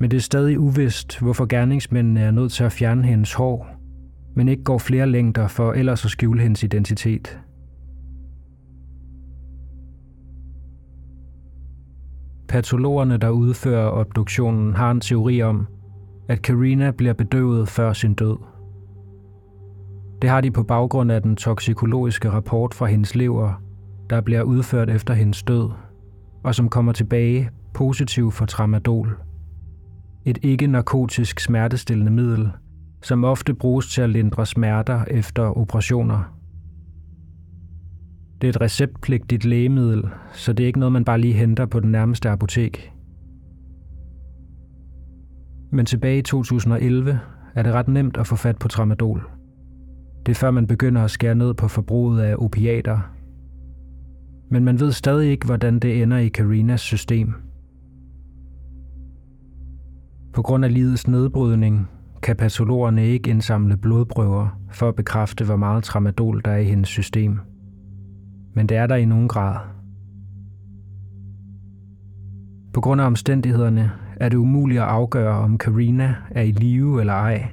[0.00, 3.66] Men det er stadig uvist, hvorfor gerningsmændene er nødt til at fjerne hendes hår,
[4.36, 7.38] men ikke går flere længder for ellers at skjule hendes identitet.
[12.48, 15.66] Patologerne, der udfører obduktionen, har en teori om,
[16.28, 18.36] at Karina bliver bedøvet før sin død–
[20.24, 23.62] det har de på baggrund af den toksikologiske rapport fra hendes lever,
[24.10, 25.70] der bliver udført efter hendes død,
[26.44, 29.18] og som kommer tilbage positiv for tramadol.
[30.24, 32.50] Et ikke-narkotisk smertestillende middel,
[33.02, 36.36] som ofte bruges til at lindre smerter efter operationer.
[38.40, 41.80] Det er et receptpligtigt lægemiddel, så det er ikke noget, man bare lige henter på
[41.80, 42.92] den nærmeste apotek.
[45.70, 47.20] Men tilbage i 2011
[47.54, 49.30] er det ret nemt at få fat på tramadol.
[50.26, 53.13] Det er før man begynder at skære ned på forbruget af opiater.
[54.48, 57.34] Men man ved stadig ikke, hvordan det ender i Karinas system.
[60.32, 61.88] På grund af livets nedbrydning
[62.22, 66.88] kan patologerne ikke indsamle blodprøver for at bekræfte, hvor meget tramadol der er i hendes
[66.88, 67.38] system.
[68.54, 69.56] Men det er der i nogen grad.
[72.72, 77.12] På grund af omstændighederne er det umuligt at afgøre, om Karina er i live eller
[77.12, 77.48] ej,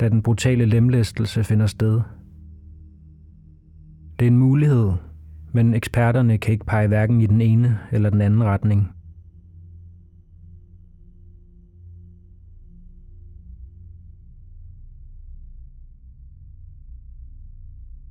[0.00, 2.00] da den brutale lemlæstelse finder sted–
[4.18, 4.92] det er en mulighed,
[5.54, 8.90] men eksperterne kan ikke pege hverken i den ene eller den anden retning.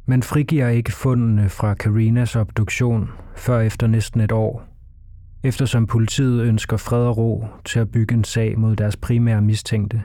[0.06, 4.65] Man frigiver ikke fundene fra Karinas obduktion før efter næsten et år,
[5.43, 10.01] eftersom politiet ønsker fred og ro til at bygge en sag mod deres primære mistænkte.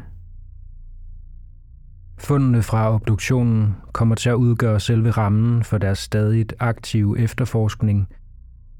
[2.19, 8.09] Fundene fra obduktionen kommer til at udgøre selve rammen for deres stadigt aktive efterforskning,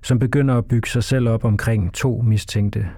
[0.03, 2.89] som begynder at bygge sig selv op omkring to mistænkte,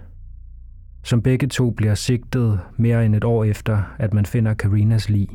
[1.03, 5.29] som begge to bliver sigtet mere end et år efter, at man finder Karinas lig.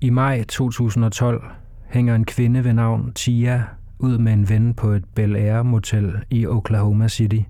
[0.00, 1.44] I maj 2012
[1.86, 3.64] hænger en kvinde ved navn Tia
[3.98, 7.40] ud med en ven på et Bel Air motel i Oklahoma City.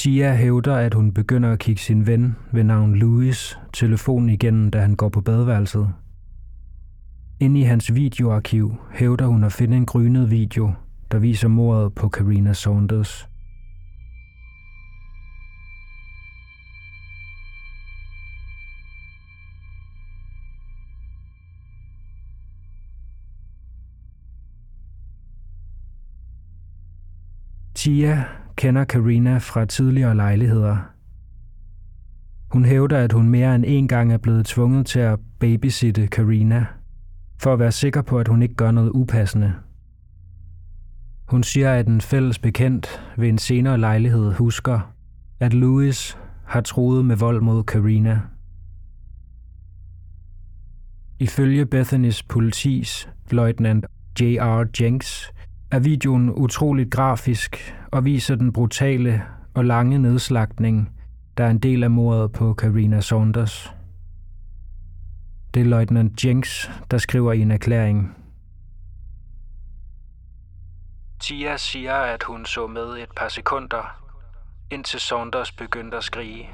[0.00, 4.80] Tia hævder, at hun begynder at kigge sin ven ved navn Louis telefonen igen, da
[4.80, 5.88] han går på badeværelset.
[7.40, 10.74] Inde i hans videoarkiv hævder hun at finde en grynet video,
[11.12, 13.28] der viser mordet på Karina Saunders.
[27.74, 30.76] Tia kender Karina fra tidligere lejligheder.
[32.50, 36.66] Hun hævder, at hun mere end en gang er blevet tvunget til at babysitte Karina,
[37.38, 39.54] for at være sikker på, at hun ikke gør noget upassende.
[41.28, 44.92] Hun siger, at en fælles bekendt ved en senere lejlighed husker,
[45.40, 48.20] at Louis har troet med vold mod Karina.
[51.18, 53.86] Ifølge Bethanys politis løjtnant
[54.20, 54.66] J.R.
[54.80, 55.32] Jenks
[55.70, 59.22] er videoen utroligt grafisk og viser den brutale
[59.54, 60.92] og lange nedslagtning,
[61.36, 63.74] der er en del af mordet på Karina Saunders.
[65.54, 68.16] Det er løjtnant Jenks, der skriver i en erklæring.
[71.20, 74.02] Tia siger, at hun så med et par sekunder,
[74.70, 76.48] indtil Saunders begyndte at skrige.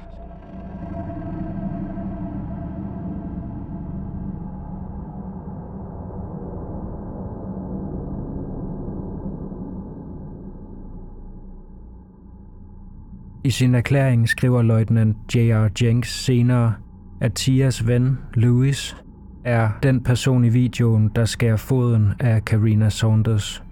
[13.47, 15.69] I sin erklæring skriver løjtnant J.R.
[15.81, 16.73] Jenks senere,
[17.21, 18.95] at Tias ven, Louis,
[19.45, 23.63] er den person i videoen, der skærer foden af Karina Saunders.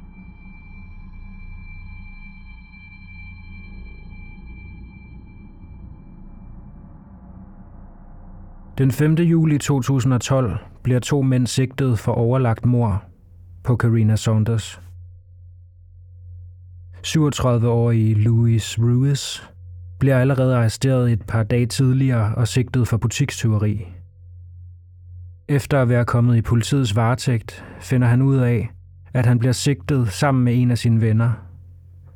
[8.78, 9.14] Den 5.
[9.14, 13.04] juli 2012 bliver to mænd sigtet for overlagt mor
[13.64, 14.82] på Karina Saunders.
[17.08, 19.55] 37-årige Louis Ruiz
[20.00, 23.88] bliver allerede arresteret et par dage tidligere og sigtet for butikstyveri.
[25.48, 28.70] Efter at være kommet i politiets varetægt, finder han ud af,
[29.14, 31.32] at han bliver sigtet sammen med en af sine venner,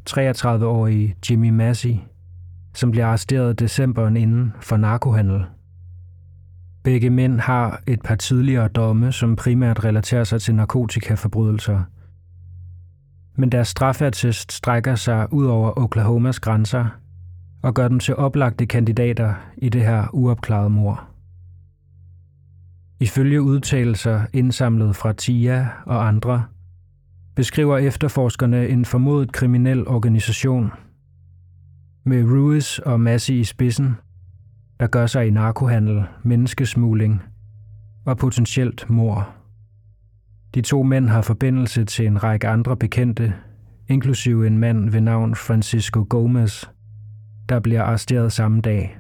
[0.10, 1.96] 33-årige Jimmy Massey,
[2.74, 5.46] som bliver arresteret decemberen inden for narkohandel.
[6.84, 11.82] Begge mænd har et par tidligere domme, som primært relaterer sig til narkotikaforbrydelser.
[13.36, 16.86] Men deres straffeattest strækker sig ud over Oklahomas grænser
[17.62, 21.10] og gør dem til oplagte kandidater i det her uopklarede mor.
[23.00, 26.44] Ifølge udtalelser indsamlet fra TIA og andre,
[27.36, 30.72] beskriver efterforskerne en formodet kriminel organisation
[32.06, 33.96] med Ruiz og Massey i spidsen,
[34.80, 37.24] der gør sig i narkohandel, menneskesmugling
[38.06, 39.30] og potentielt mor.
[40.56, 43.34] De to mænd har forbindelse til en række andre bekendte,
[43.88, 46.66] inklusive en mand ved navn Francisco Gomez,
[47.50, 49.00] der bliver arresteret samme dag.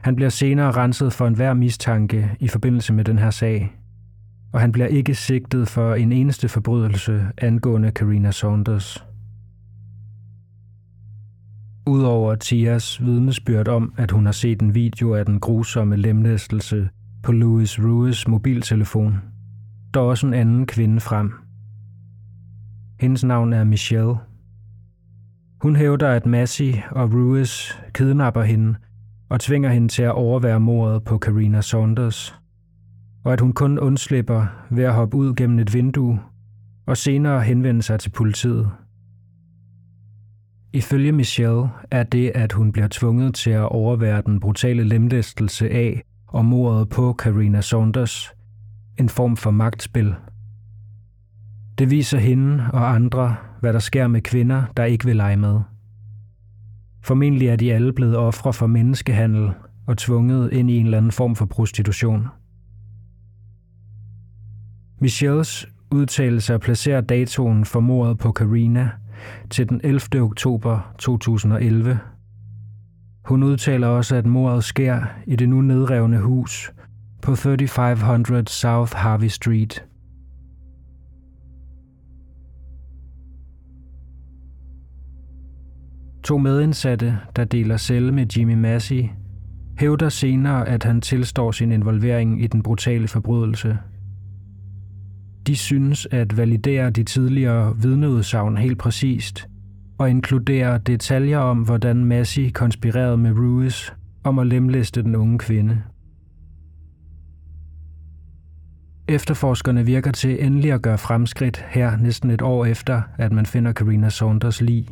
[0.00, 3.76] Han bliver senere renset for enhver mistanke i forbindelse med den her sag,
[4.52, 9.06] og han bliver ikke sigtet for en eneste forbrydelse angående Karina Saunders.
[11.86, 16.88] Udover Tias vidnesbyrd om, at hun har set en video af den grusomme lemlæstelse
[17.22, 19.18] på Louis Ruiz mobiltelefon,
[19.94, 21.32] der også en anden kvinde frem.
[23.00, 24.14] Hendes navn er Michelle–
[25.62, 28.74] hun hævder, at Massey og Ruiz kidnapper hende
[29.28, 32.40] og tvinger hende til at overvære mordet på Karina Saunders,
[33.24, 36.20] og at hun kun undslipper ved at hoppe ud gennem et vindue
[36.86, 38.70] og senere henvende sig til politiet.
[40.72, 46.02] Ifølge Michelle er det, at hun bliver tvunget til at overvære den brutale lemlæstelse af
[46.26, 48.32] og mordet på Karina Saunders,
[48.98, 50.14] en form for magtspil.
[51.78, 55.60] Det viser hende og andre, hvad der sker med kvinder, der ikke vil lege med.
[57.02, 59.50] Formentlig er de alle blevet ofre for menneskehandel
[59.86, 62.26] og tvunget ind i en eller anden form for prostitution.
[65.00, 68.90] Michelles udtalelse placerer datoen for mordet på Karina
[69.50, 70.00] til den 11.
[70.22, 71.98] oktober 2011.
[73.24, 76.72] Hun udtaler også, at mordet sker i det nu nedrevne hus
[77.22, 79.84] på 3500 South Harvey Street–
[86.22, 89.04] To medindsatte, der deler celle med Jimmy Massey,
[89.78, 93.78] hævder senere, at han tilstår sin involvering i den brutale forbrydelse.
[95.46, 99.48] De synes at validere de tidligere vidneudsagn helt præcist,
[99.98, 103.90] og inkludere detaljer om, hvordan Massey konspirerede med Ruiz
[104.24, 105.82] om at lemlæste den unge kvinde.
[109.08, 113.72] Efterforskerne virker til endelig at gøre fremskridt her næsten et år efter, at man finder
[113.72, 114.86] Karina Saunders lig.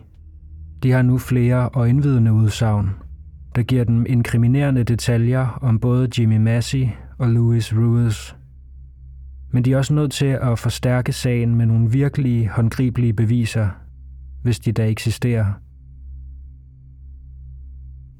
[0.83, 2.91] De har nu flere og indvidende udsagn,
[3.55, 6.87] der giver dem inkriminerende detaljer om både Jimmy Massey
[7.19, 8.35] og Louis Ruiz.
[9.53, 13.69] Men de er også nødt til at forstærke sagen med nogle virkelige, håndgribelige beviser,
[14.43, 15.53] hvis de da eksisterer.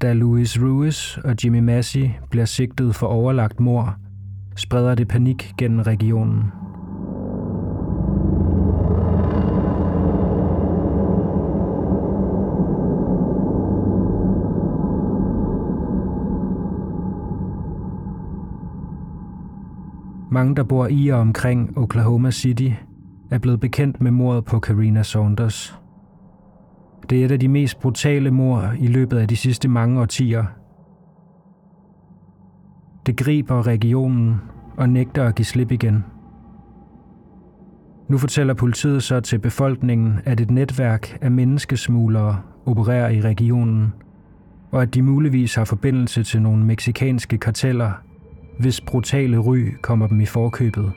[0.01, 3.95] Da Louis Ruiz og Jimmy Massey bliver sigtet for overlagt mor,
[4.55, 6.43] spreder det panik gennem regionen.
[20.31, 22.69] Mange, der bor i og omkring Oklahoma City,
[23.31, 25.79] er blevet bekendt med mordet på Karina Saunders.
[27.09, 30.45] Det er et af de mest brutale mord i løbet af de sidste mange årtier.
[33.05, 34.41] Det griber regionen
[34.77, 36.05] og nægter at give slip igen.
[38.07, 43.93] Nu fortæller politiet så til befolkningen, at et netværk af menneskesmuglere opererer i regionen,
[44.71, 47.91] og at de muligvis har forbindelse til nogle meksikanske karteller,
[48.59, 50.91] hvis brutale ry kommer dem i forkøbet.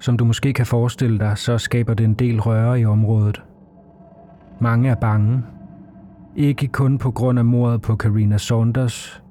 [0.00, 3.42] Som du måske kan forestille dig, så skaber det en del røre i området.
[4.60, 5.42] Mange er bange.
[6.36, 9.22] Ikke kun på grund af mordet på Karina Saunders,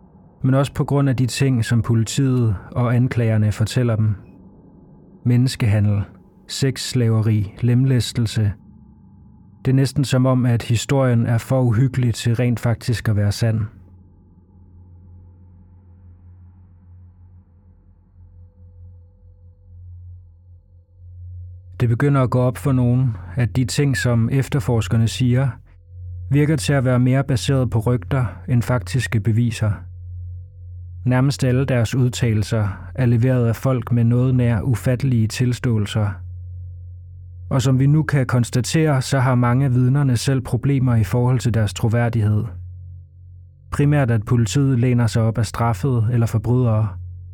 [0.41, 4.15] men også på grund af de ting, som politiet og anklagerne fortæller dem.
[5.23, 6.03] Menneskehandel,
[6.47, 8.53] sexslaveri, lemlæstelse.
[9.65, 13.31] Det er næsten som om, at historien er for uhyggelig til rent faktisk at være
[13.31, 13.59] sand.
[21.83, 25.49] Det begynder at gå op for nogen, at de ting, som efterforskerne siger,
[26.31, 29.71] virker til at være mere baseret på rygter end faktiske beviser.
[31.05, 36.09] Nærmest alle deres udtalelser er leveret af folk med noget nær ufattelige tilståelser.
[37.49, 41.39] Og som vi nu kan konstatere, så har mange af vidnerne selv problemer i forhold
[41.39, 42.43] til deres troværdighed.
[43.71, 46.87] Primært at politiet læner sig op af straffede eller forbrydere,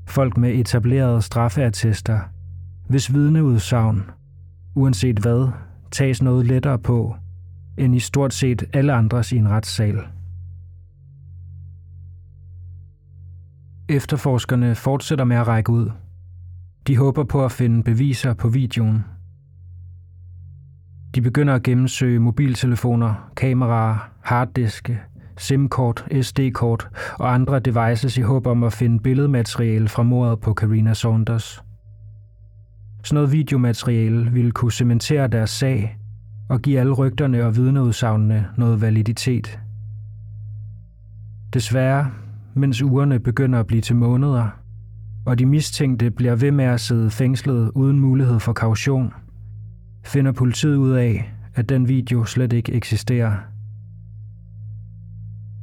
[0.08, 2.20] folk med etablerede straffeattester,
[2.88, 4.04] hvis vidneudsagn
[4.76, 5.49] uanset hvad,
[5.91, 7.15] tages noget lettere på,
[7.78, 9.99] end i stort set alle andres i en retssal.
[13.89, 15.91] Efterforskerne fortsætter med at række ud.
[16.88, 19.05] De håber på at finde beviser på videoen.
[21.15, 24.99] De begynder at gennemsøge mobiltelefoner, kameraer, harddiske,
[25.38, 26.89] SIM-kort, SD-kort
[27.20, 31.61] og andre devices i håb om at finde billedmateriale fra mordet på Karina Saunders–
[33.04, 35.97] sådan noget videomateriale ville kunne cementere deres sag
[36.50, 39.60] og give alle rygterne og vidneudsagnene noget validitet.
[41.54, 42.12] Desværre,
[42.54, 44.50] mens ugerne begynder at blive til måneder,
[45.26, 49.14] og de mistænkte bliver ved med at sidde fængslet uden mulighed for kaution,
[50.06, 53.36] finder politiet ud af, at den video slet ikke eksisterer.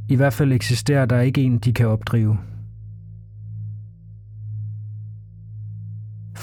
[0.09, 2.39] I hvert fald eksisterer der ikke en, de kan opdrive.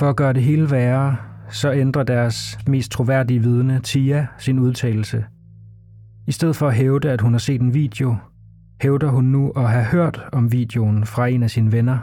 [0.04, 1.18] For at gøre det hele værre,
[1.50, 5.26] så ændrer deres mest troværdige vidne, Tia, sin udtalelse.
[6.28, 8.16] I stedet for at hævde, at hun har set en video,
[8.82, 11.98] hævder hun nu at have hørt om videoen fra en af sine venner.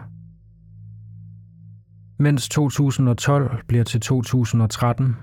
[2.18, 5.16] Mens 2012 bliver til 2013,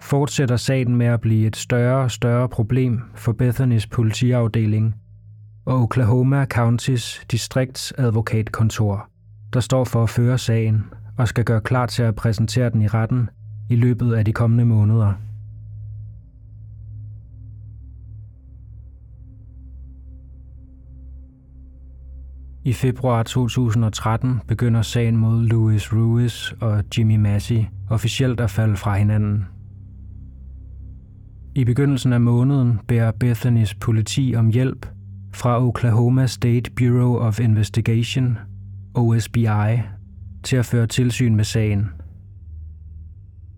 [0.00, 4.94] fortsætter sagen med at blive et større og større problem for Bethanys politiafdeling
[5.64, 9.08] og Oklahoma Countys distriktsadvokatkontor,
[9.52, 10.84] der står for at føre sagen
[11.16, 13.28] og skal gøre klar til at præsentere den i retten
[13.70, 15.12] i løbet af de kommende måneder.
[22.66, 28.96] I februar 2013 begynder sagen mod Louis Ruiz og Jimmy Massey officielt at falde fra
[28.96, 29.46] hinanden.
[31.54, 34.86] I begyndelsen af måneden beder Bethanys politi om hjælp
[35.34, 38.38] fra Oklahoma State Bureau of Investigation,
[38.94, 39.46] OSBI,
[40.44, 41.88] til at føre tilsyn med sagen.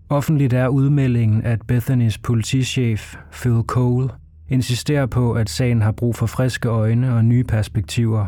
[0.09, 4.09] Offentligt er udmeldingen, at Bethanys politichef, Phil Cole,
[4.49, 8.27] insisterer på, at sagen har brug for friske øjne og nye perspektiver.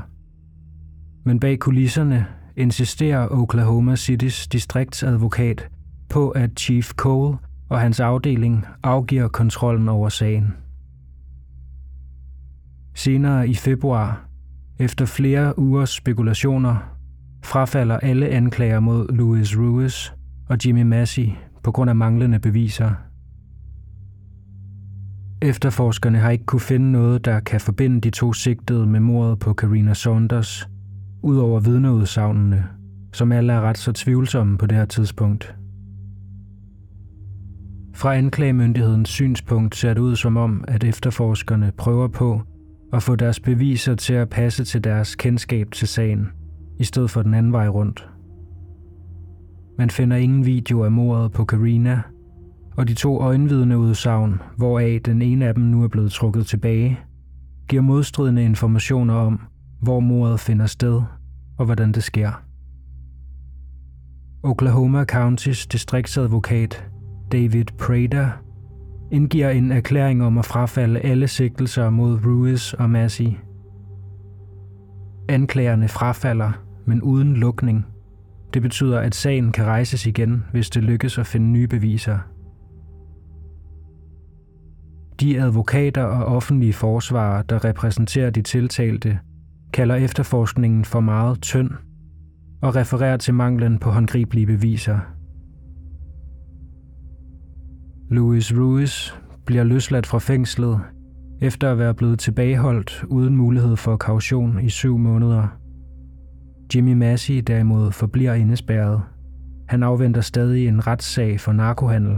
[1.24, 5.70] Men bag kulisserne insisterer Oklahoma Citys distriktsadvokat
[6.10, 7.38] på, at Chief Cole
[7.70, 10.54] og hans afdeling afgiver kontrollen over sagen.
[12.96, 14.26] Senere i februar,
[14.80, 16.99] efter flere ugers spekulationer,
[17.44, 20.12] frafalder alle anklager mod Louis Ruiz
[20.50, 21.30] og Jimmy Massey
[21.64, 22.92] på grund af manglende beviser.
[25.42, 29.54] Efterforskerne har ikke kunne finde noget, der kan forbinde de to sigtede med mordet på
[29.54, 30.70] Karina Saunders,
[31.24, 32.66] udover vidneudsagnene,
[33.14, 35.56] som alle er ret så tvivlsomme på det her tidspunkt.
[37.96, 42.42] Fra anklagemyndighedens synspunkt ser det ud som om, at efterforskerne prøver på
[42.94, 46.28] at få deres beviser til at passe til deres kendskab til sagen,
[46.80, 48.10] i stedet for den anden vej rundt.
[49.78, 52.02] Man finder ingen video af mordet på Karina,
[52.78, 57.00] og de to øjenvidneudsagn, hvoraf den ene af dem nu er blevet trukket tilbage,
[57.68, 59.40] giver modstridende informationer om,
[59.82, 61.02] hvor mordet finder sted
[61.58, 62.44] og hvordan det sker.
[64.44, 66.86] Oklahoma Countys distriktsadvokat
[67.32, 68.30] David Prater
[69.12, 73.30] indgiver en erklæring om at frafalde alle sigtelser mod Ruiz og Massey.
[75.30, 76.52] Anklagerne frafalder,
[76.90, 77.86] men uden lukning.
[78.54, 82.18] Det betyder, at sagen kan rejses igen, hvis det lykkes at finde nye beviser.
[85.20, 89.20] De advokater og offentlige forsvarer, der repræsenterer de tiltalte,
[89.74, 91.72] kalder efterforskningen for meget tynd
[92.62, 95.00] og refererer til manglen på håndgribelige beviser.
[98.10, 99.14] Louis Ruiz
[99.46, 100.80] bliver løsladt fra fængslet
[101.42, 105.59] efter at være blevet tilbageholdt uden mulighed for kaution i syv måneder.
[106.76, 109.02] Jimmy Massey derimod forbliver indespærret.
[109.68, 112.18] Han afventer stadig en retssag for narkohandel.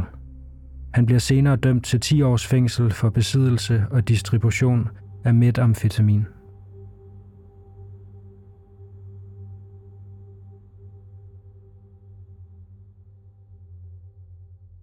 [0.93, 4.87] Han bliver senere dømt til 10 års fængsel for besiddelse og distribution
[5.25, 6.25] af metamfetamin.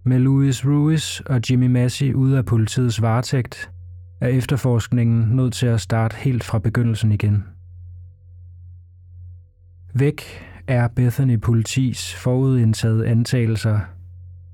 [0.04, 3.70] Med Louis Ruiz og Jimmy Massey ude af politiets varetægt,
[4.20, 7.44] er efterforskningen nødt til at starte helt fra begyndelsen igen.
[9.94, 10.22] Væk
[10.66, 13.80] er Bethany Politis forudindtaget antagelser.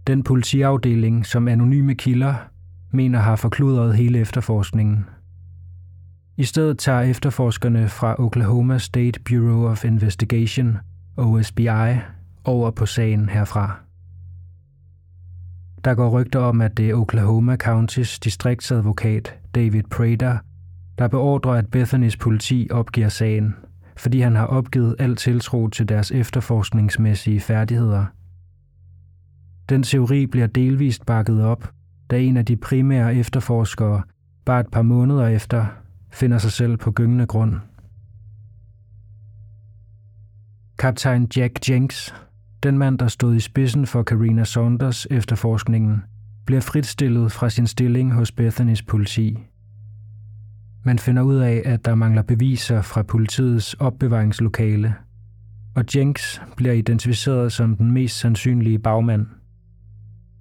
[0.06, 2.34] Den politiafdeling, som anonyme kilder
[2.90, 5.04] mener har forkludret hele efterforskningen.
[6.36, 10.78] I stedet tager efterforskerne fra Oklahoma State Bureau of Investigation,
[11.16, 11.98] OSBI,
[12.44, 13.80] over på sagen herfra.
[15.84, 20.38] Der går rygter om, at det er Oklahoma Countys distriktsadvokat David Prater,
[20.98, 23.54] der beordrer, at Bethanys politi opgiver sagen,
[23.96, 28.06] fordi han har opgivet al tiltro til deres efterforskningsmæssige færdigheder.
[29.68, 31.72] Den teori bliver delvist bakket op,
[32.10, 34.02] da en af de primære efterforskere
[34.44, 35.66] bare et par måneder efter
[36.12, 37.54] finder sig selv på gyngende grund.
[40.78, 42.14] Kaptajn Jack Jenks
[42.64, 46.02] den mand, der stod i spidsen for Karina Saunders efterforskningen,
[46.46, 49.38] bliver fritstillet fra sin stilling hos Bethanys politi.
[50.86, 54.94] Man finder ud af, at der mangler beviser fra politiets opbevaringslokale,
[55.74, 59.26] og Jenks bliver identificeret som den mest sandsynlige bagmand.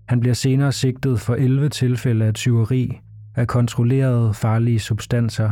[0.08, 3.00] Han bliver senere sigtet for 11 tilfælde af tyveri
[3.36, 5.52] af kontrollerede farlige substanser.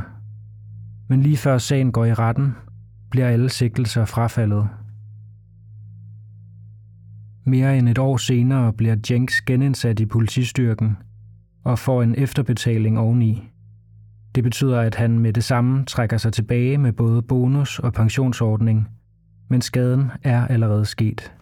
[1.10, 2.56] Men lige før sagen går i retten,
[3.12, 4.68] bliver alle sigtelser frafaldet.
[7.46, 10.98] Mere end et år senere bliver Jenks genindsat i politistyrken
[11.64, 13.51] og får en efterbetaling oveni.
[14.36, 18.88] Det betyder, at han med det samme trækker sig tilbage med både bonus og pensionsordning,
[19.48, 21.34] men skaden er allerede sket.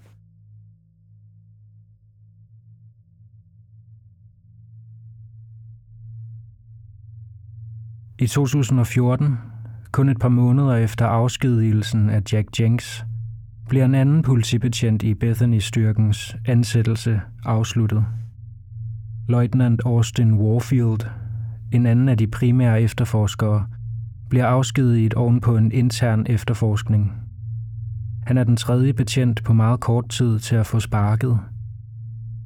[8.19, 9.37] I 2014,
[9.91, 13.05] kun et par måneder efter afskedigelsen af Jack Jenks,
[13.69, 18.05] bliver en anden politibetjent i Bethany-styrkens ansættelse afsluttet.
[19.27, 21.09] Løjtnant Austin Warfield,
[21.71, 23.65] en anden af de primære efterforskere,
[24.29, 27.13] bliver afskediget oven på en intern efterforskning.
[28.25, 31.39] Han er den tredje betjent på meget kort tid til at få sparket,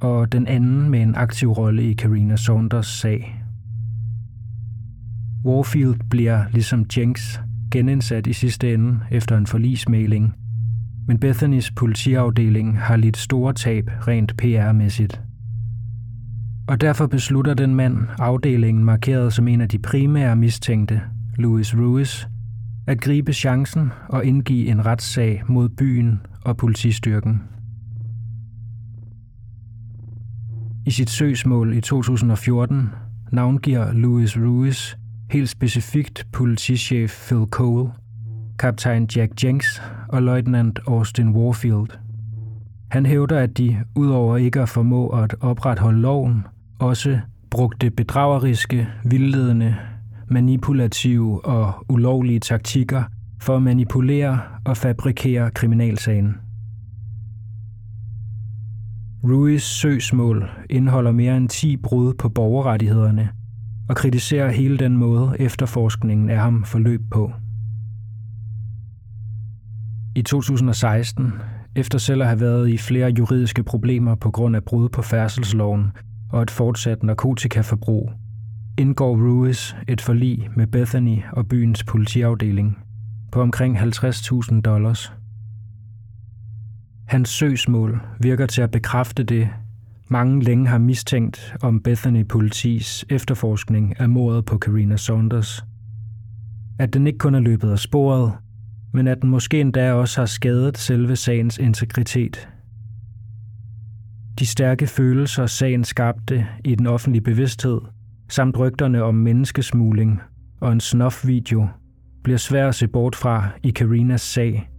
[0.01, 3.43] og den anden med en aktiv rolle i Karina Saunders sag.
[5.45, 10.33] Warfield bliver, ligesom Jenks, genindsat i sidste ende efter en forlismæling–
[11.07, 15.21] men Bethanys politiafdeling har lidt store tab rent PR-mæssigt.
[16.67, 21.01] Og derfor beslutter den mand, afdelingen markeret som en af de primære mistænkte,
[21.37, 22.25] Louis Ruiz,
[22.87, 27.41] at gribe chancen og indgive en retssag mod byen og politistyrken.
[30.85, 32.89] I sit søgsmål i 2014
[33.31, 34.95] navngiver Louis Ruiz
[35.31, 37.91] helt specifikt politichef Phil Cole–
[38.59, 41.87] kaptajn Jack Jenks og løjtnant Austin Warfield.
[42.91, 46.45] Han hævder, at de, udover ikke at formå at opretholde loven,
[46.83, 47.19] også
[47.51, 49.75] brugte bedrageriske, vildledende,
[50.27, 53.03] manipulative og ulovlige taktikker
[53.41, 56.35] for at manipulere og fabrikere kriminalsagen.
[59.23, 63.29] Ruiz søgsmål indeholder mere end 10 brud på borgerrettighederne
[63.89, 67.31] og kritiserer hele den måde, efterforskningen af ham forløb på.
[70.15, 71.33] I 2016,
[71.75, 75.91] efter selv at have været i flere juridiske problemer på grund af brud på færdselsloven
[76.33, 78.11] og et fortsat narkotikaforbrug,
[78.77, 82.77] indgår Ruiz et forlig med Bethany og byens politiafdeling
[83.31, 85.13] på omkring 50.000 dollars.
[87.07, 89.49] Hans søgsmål virker til at bekræfte det,
[90.07, 95.65] mange længe har mistænkt om Bethany politis efterforskning af mordet på Karina Saunders.
[96.79, 98.33] At den ikke kun er løbet af sporet,
[98.93, 102.49] men at den måske endda også har skadet selve sagens integritet.
[104.39, 107.81] De stærke følelser, sagen skabte i den offentlige bevidsthed,
[108.29, 110.21] samt rygterne om menneskesmugling
[110.61, 111.67] og en snuff-video,
[112.23, 114.69] bliver svært at se bort fra i Karinas sag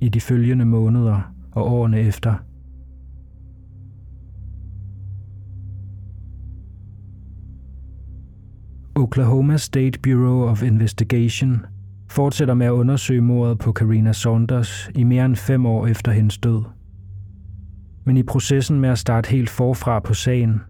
[0.00, 2.34] i de følgende måneder og årene efter.
[8.96, 11.66] Oklahoma State Bureau of Investigation
[12.10, 16.38] fortsætter med at undersøge mordet på Karina Saunders i mere end fem år efter hendes
[16.38, 16.73] død.
[18.04, 20.60] Men i processen med at starte helt forfra på sagen,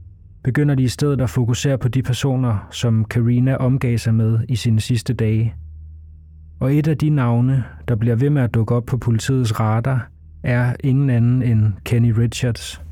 [0.45, 4.57] begynder de i stedet at fokusere på de personer, som Karina omgav sig med i
[4.57, 5.55] sine sidste dage.
[6.61, 10.11] Og et af de navne, der bliver ved med at dukke op på politiets radar,
[10.43, 12.83] er ingen anden end Kenny Richards.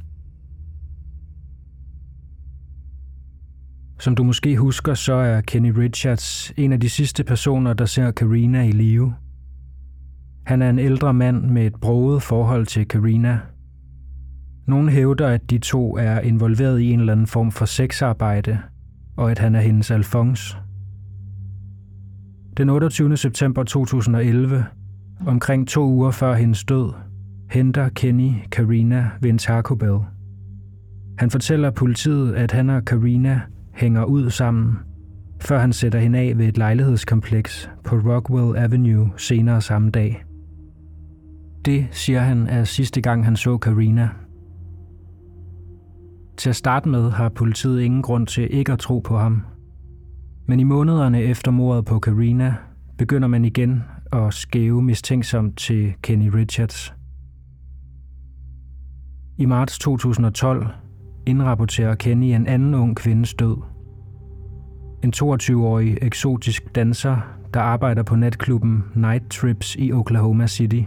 [3.99, 8.11] Som du måske husker, så er Kenny Richards en af de sidste personer, der ser
[8.11, 9.14] Karina i live.
[10.47, 13.38] Han er en ældre mand med et broget forhold til Karina.
[14.66, 18.58] Nogle hævder, at de to er involveret i en eller anden form for sexarbejde,
[19.16, 20.56] og at han er hendes alfons.
[22.56, 23.16] Den 28.
[23.16, 24.64] september 2011,
[25.26, 26.92] omkring to uger før hendes død,
[27.50, 29.98] henter Kenny Karina ved en Taco Bell.
[31.18, 33.40] Han fortæller politiet, at han og Karina
[33.74, 34.78] hænger ud sammen,
[35.40, 40.24] før han sætter hende af ved et lejlighedskompleks på Rockwell Avenue senere samme dag.
[41.64, 44.08] Det, siger han, er sidste gang han så Karina.
[46.37, 49.43] Til at starte med har politiet ingen grund til ikke at tro på ham.
[50.47, 52.55] Men i månederne efter mordet på Karina
[52.99, 56.93] begynder man igen at skæve mistænksomt til Kenny Richards–
[59.39, 60.66] i marts 2012
[61.26, 63.57] indrapporterer Kenny en anden ung kvindes død.
[65.05, 67.16] En 22-årig eksotisk danser,
[67.55, 70.83] der arbejder på natklubben Night Trips i Oklahoma City.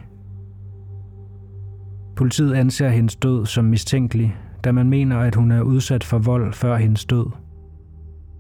[2.15, 6.53] Politiet anser hendes død som mistænkelig, da man mener, at hun er udsat for vold
[6.53, 7.25] før hendes død.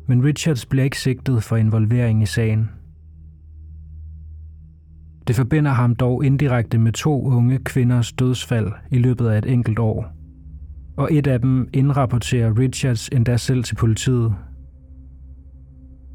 [0.07, 2.69] Men Richards bliver ikke sigtet for involvering i sagen–
[5.27, 9.79] det forbinder ham dog indirekte med to unge kvinders dødsfald i løbet af et enkelt
[9.79, 10.11] år.
[10.97, 14.35] Og et af dem indrapporterer Richards endda selv til politiet.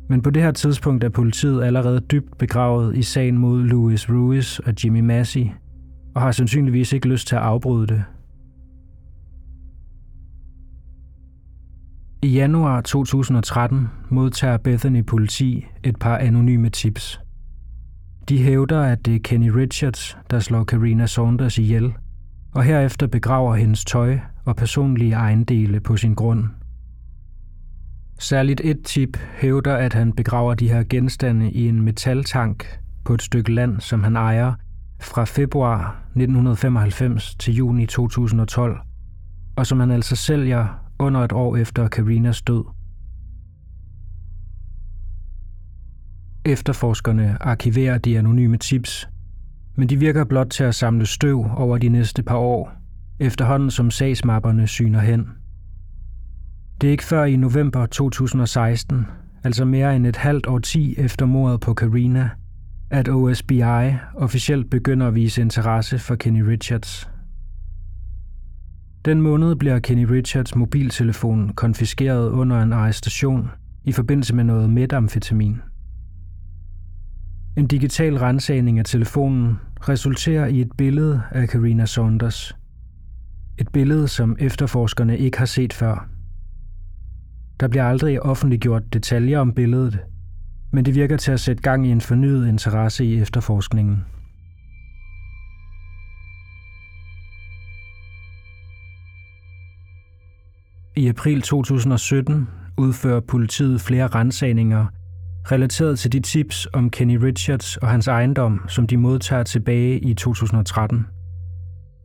[0.08, 4.58] Men på det her tidspunkt er politiet allerede dybt begravet i sagen mod Louis Ruiz
[4.58, 5.46] og Jimmy Massey,
[6.14, 8.04] og har sandsynligvis ikke lyst til at afbryde det.
[12.22, 17.20] I januar 2013 modtager Bethany politi et par anonyme tips–
[18.30, 21.92] de hævder, at det er Kenny Richards, der slår Karina Saunders ihjel,
[22.54, 26.44] og herefter begraver hendes tøj og personlige ejendele på sin grund.
[28.18, 33.22] Særligt et tip hævder, at han begraver de her genstande i en metaltank på et
[33.22, 34.54] stykke land, som han ejer
[35.00, 38.80] fra februar 1995 til juni 2012,
[39.56, 42.64] og som han altså sælger under et år efter Karinas død.
[46.44, 49.08] Efterforskerne arkiverer de anonyme tips,
[49.76, 52.72] men de virker blot til at samle støv over de næste par år,
[53.18, 55.28] efterhånden som sagsmapperne syner hen.
[56.80, 59.06] Det er ikke før i november 2016,
[59.44, 62.30] altså mere end et halvt år ti efter mordet på Karina,
[62.90, 67.10] at OSBI officielt begynder at vise interesse for Kenny Richards.
[69.04, 73.50] Den måned bliver Kenny Richards mobiltelefon konfiskeret under en arrestation
[73.84, 75.60] i forbindelse med noget metamfetamin.
[77.56, 82.56] En digital rensagning af telefonen resulterer i et billede af Karina Saunders.
[83.58, 86.08] Et billede, som efterforskerne ikke har set før.
[87.60, 89.98] Der bliver aldrig offentliggjort detaljer om billedet,
[90.72, 94.04] men det virker til at sætte gang i en fornyet interesse i efterforskningen.
[100.96, 104.86] I april 2017 udfører politiet flere rensagninger
[105.52, 110.14] relateret til de tips om Kenny Richards og hans ejendom, som de modtager tilbage i
[110.14, 111.06] 2013.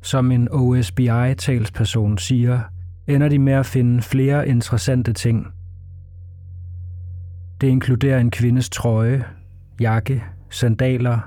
[0.01, 2.61] Som en OSBI-talsperson siger,
[3.07, 5.47] ender de med at finde flere interessante ting.
[7.61, 9.25] Det inkluderer en kvindes trøje,
[9.79, 11.19] jakke, sandaler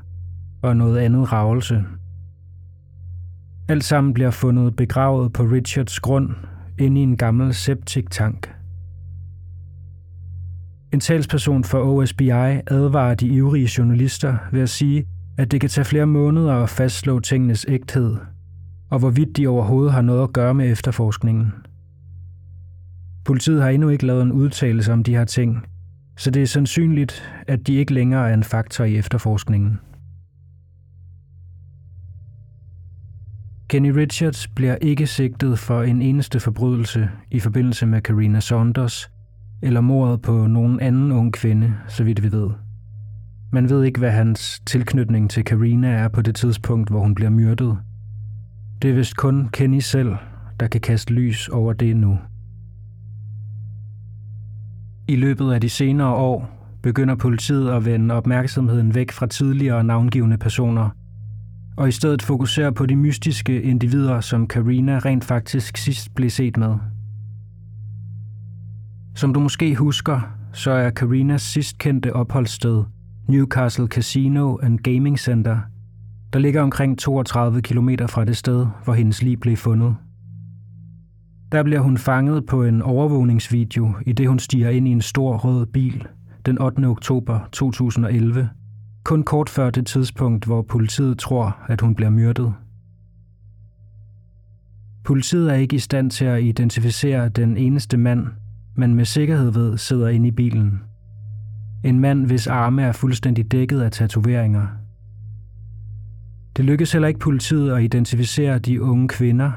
[0.63, 1.85] og noget andet ravelse.
[3.69, 6.31] Alt sammen bliver fundet begravet på Richards grund
[6.79, 8.55] inde i en gammel septiktank.
[10.93, 15.05] En talsperson for OSBI advarer de ivrige journalister ved at sige,
[15.39, 18.17] at det kan tage flere måneder at fastslå tingenes ægthed,
[18.91, 21.53] og hvorvidt de overhovedet har noget at gøre med efterforskningen.
[23.25, 25.67] Politiet har endnu ikke lavet en udtalelse om de her ting,
[26.17, 29.79] så det er sandsynligt, at de ikke længere er en faktor i efterforskningen.
[33.69, 39.11] Kenny Richards bliver ikke sigtet for en eneste forbrydelse i forbindelse med Karina Saunders
[39.63, 42.51] eller mordet på nogen anden ung kvinde, så vidt vi ved.
[43.53, 47.31] Man ved ikke, hvad hans tilknytning til Karina er på det tidspunkt, hvor hun bliver
[47.31, 47.79] myrdet.
[48.83, 50.17] Det er vist kun Kenny selv,
[50.61, 52.19] der kan kaste lys over det nu.
[55.09, 56.51] I løbet af de senere år
[56.83, 60.91] begynder politiet at vende opmærksomheden væk fra tidligere navngivende personer,
[61.79, 66.57] og i stedet fokusere på de mystiske individer, som Karina rent faktisk sidst blev set
[66.57, 66.75] med.
[69.15, 70.21] Som du måske husker,
[70.53, 72.85] så er Karinas sidst kendte opholdssted
[73.29, 75.59] Newcastle Casino and Gaming Center,
[76.33, 79.97] der ligger omkring 32 km fra det sted, hvor hendes lig blev fundet.
[81.53, 85.37] Der bliver hun fanget på en overvågningsvideo, i det hun stiger ind i en stor
[85.37, 86.07] rød bil
[86.47, 86.85] den 8.
[86.85, 88.49] oktober 2011,
[89.09, 92.55] kun kort før det tidspunkt, hvor politiet tror, at hun bliver myrdet.
[95.05, 98.27] Politiet er ikke i stand til at identificere den eneste mand,
[98.77, 100.81] man med sikkerhed ved sidder inde i bilen.
[101.85, 104.67] En mand, hvis arme er fuldstændig dækket af tatoveringer.
[106.57, 109.51] Det lykkes heller ikke politiet at identificere de unge kvinder,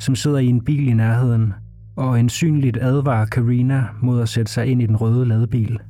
[0.00, 1.52] som sidder i en bil i nærheden,
[1.96, 5.80] og ensynligt advarer Karina mod at sætte sig ind i den røde ladebil.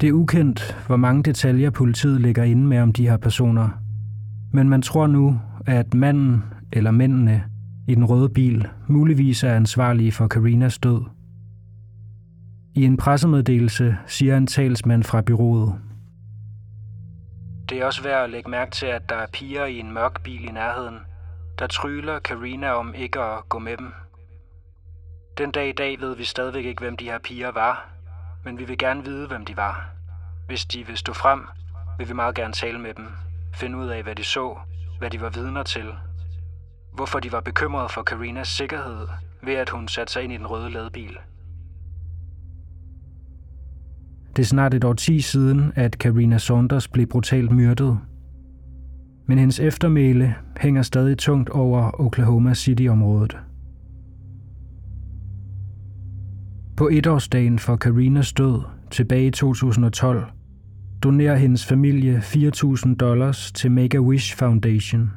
[0.00, 3.68] Det er ukendt, hvor mange detaljer politiet ligger inde med om de her personer,
[4.52, 7.44] men man tror nu, at manden eller mændene
[7.88, 11.02] i den røde bil muligvis er ansvarlige for Karinas død.
[12.74, 15.74] I en pressemeddelelse siger en talsmand fra byrået.
[17.68, 20.22] Det er også værd at lægge mærke til, at der er piger i en mørk
[20.22, 20.98] bil i nærheden,
[21.58, 23.92] der tryller Karina om ikke at gå med dem.
[25.38, 27.97] Den dag i dag ved vi stadigvæk ikke, hvem de her piger var,
[28.48, 29.94] men vi vil gerne vide, hvem de var.
[30.46, 31.40] Hvis de vil stå frem,
[31.98, 33.06] vil vi meget gerne tale med dem,
[33.54, 34.56] finde ud af, hvad de så,
[34.98, 35.84] hvad de var vidner til,
[36.94, 39.06] hvorfor de var bekymrede for Karinas sikkerhed
[39.42, 41.16] ved, at hun satte sig ind i den røde ladebil.
[44.36, 47.98] Det er snart et år ti siden, at Karina Saunders blev brutalt myrdet.
[49.26, 53.38] Men hendes eftermæle hænger stadig tungt over Oklahoma City-området.
[56.78, 60.24] På etårsdagen for Karinas død tilbage i 2012
[61.02, 65.10] donerer hendes familie 4.000 dollars til Make-A-Wish Foundation.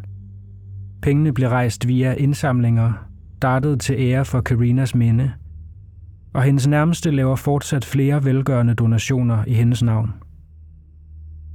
[1.01, 2.93] Pengene blev rejst via indsamlinger,
[3.37, 5.31] startet til ære for Karinas minde,
[6.33, 10.13] og hendes nærmeste laver fortsat flere velgørende donationer i hendes navn.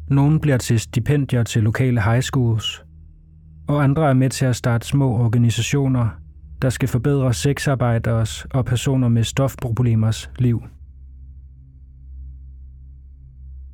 [0.09, 2.85] Nogle bliver til stipendier til lokale high schools,
[3.69, 6.09] og andre er med til at starte små organisationer,
[6.63, 10.63] der skal forbedre sexarbejderes og personer med stofproblemers liv.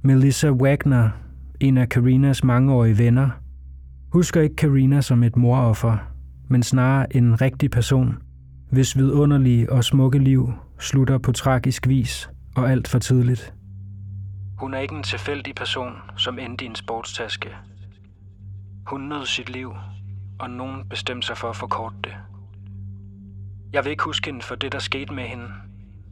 [0.03, 1.11] Melissa Wagner,
[1.61, 3.31] en af Karinas mangeårige venner,
[4.13, 5.97] husker ikke Karina som et moroffer,
[6.49, 8.17] men snarere en rigtig person,
[8.71, 13.55] hvis vidunderlige og smukke liv slutter på tragisk vis og alt for tidligt.
[14.59, 17.49] Hun er ikke en tilfældig person, som endte i en sportstaske.
[18.87, 19.73] Hun nød sit liv,
[20.39, 22.13] og nogen bestemte sig for at forkorte det.
[23.73, 25.49] Jeg vil ikke huske hende for det, der skete med hende.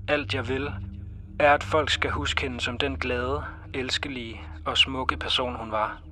[0.08, 0.68] Alt jeg vil,
[1.38, 3.42] er, at folk skal huske hende som den glade,
[3.74, 6.02] elskelige og smukke person, hun var.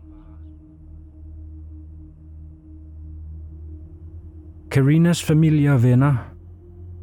[4.70, 6.16] Karinas familie og venner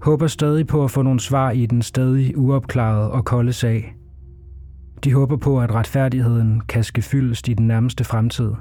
[0.02, 3.96] håber stadig på at få nogle svar i den stadig uopklarede og kolde sag.
[5.04, 8.52] De håber på, at retfærdigheden kan ske fyldest i den nærmeste fremtid.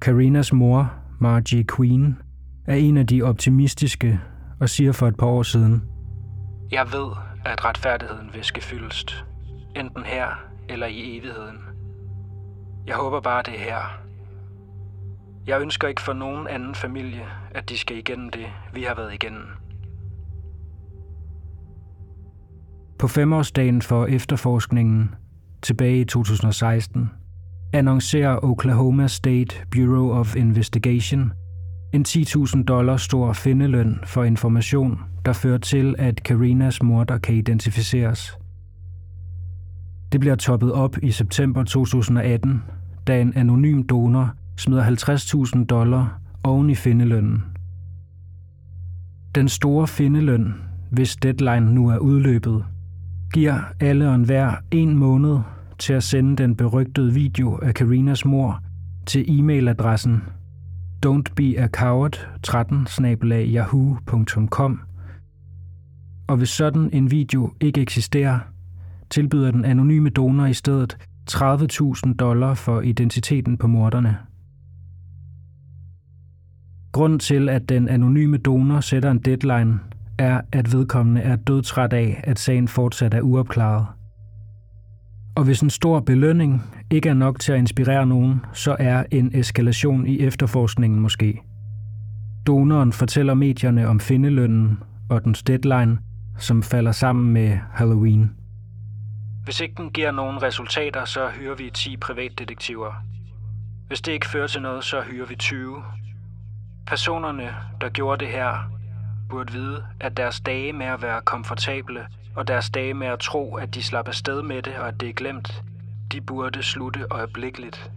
[0.00, 2.16] Karinas mor, Margie Queen,
[2.66, 4.20] er en af de optimistiske
[4.60, 5.82] og siger for et par år siden,
[6.72, 7.10] Jeg ved,
[7.44, 9.24] at retfærdigheden vil ske fyldest,
[9.76, 10.26] enten her
[10.68, 11.56] eller i evigheden.
[12.86, 14.00] Jeg håber bare, det er her.
[15.46, 19.14] Jeg ønsker ikke for nogen anden familie, at de skal igennem det, vi har været
[19.14, 19.44] igennem.
[22.98, 25.14] På femårsdagen for efterforskningen,
[25.62, 27.10] tilbage i 2016,
[27.72, 31.32] annoncerer Oklahoma State Bureau of Investigation
[31.96, 38.38] en 10.000 dollar stor findeløn for information, der fører til, at Karinas morder kan identificeres.
[40.12, 42.62] Det bliver toppet op i september 2018,
[43.06, 44.84] da en anonym donor smider
[45.56, 47.44] 50.000 dollar oven i findelønnen.
[49.34, 50.54] Den store findeløn,
[50.90, 52.64] hvis deadline nu er udløbet,
[53.32, 55.38] giver alle og enhver en måned
[55.78, 58.62] til at sende den berygtede video af Karinas mor
[59.06, 60.35] til e-mailadressen
[61.02, 62.86] Don't be a coward 13
[63.54, 64.80] yahoo.com.
[66.26, 68.38] og hvis sådan en video ikke eksisterer,
[69.10, 70.98] tilbyder den anonyme donor i stedet
[71.30, 74.16] 30.000 dollar for identiteten på morderne.
[76.92, 79.80] Grunden til, at den anonyme donor sætter en deadline,
[80.18, 83.86] er, at vedkommende er dødtræt af, at sagen fortsat er uopklaret.
[85.34, 89.30] Og hvis en stor belønning ikke er nok til at inspirere nogen, så er en
[89.34, 91.40] eskalation i efterforskningen måske.
[92.46, 94.78] Donoren fortæller medierne om findelønnen
[95.10, 95.98] og dens deadline,
[96.38, 98.30] som falder sammen med Halloween.
[99.44, 102.92] Hvis ikke den giver nogen resultater, så hyrer vi 10 privatdetektiver.
[103.88, 105.82] Hvis det ikke fører til noget, så hyrer vi 20.
[106.86, 107.48] Personerne,
[107.80, 108.70] der gjorde det her,
[109.28, 113.56] burde vide, at deres dage med at være komfortable og deres dage med at tro,
[113.56, 115.62] at de slapper sted med det og at det er glemt,
[116.12, 117.90] de burde slutte øjeblikkeligt.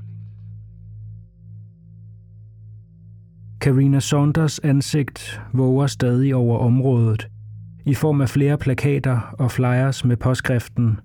[3.61, 7.27] Karina Saunders ansigt våger stadig over området,
[7.85, 10.99] i form af flere plakater og flyers med påskriften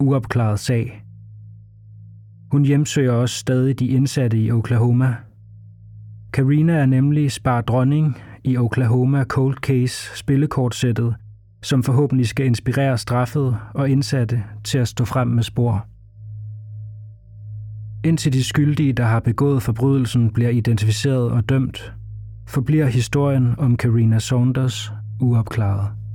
[0.00, 1.04] Uopklaret sag.
[2.50, 5.16] Hun hjemsøger også stadig de indsatte i Oklahoma.
[6.32, 11.14] Karina er nemlig spar dronning i Oklahoma Cold Case spillekortsættet,
[11.62, 15.86] som forhåbentlig skal inspirere straffet og indsatte til at stå frem med spor.
[18.06, 21.92] Indtil de skyldige, der har begået forbrydelsen, bliver identificeret og dømt,
[22.48, 26.05] forbliver historien om Karina Saunders uopklaret.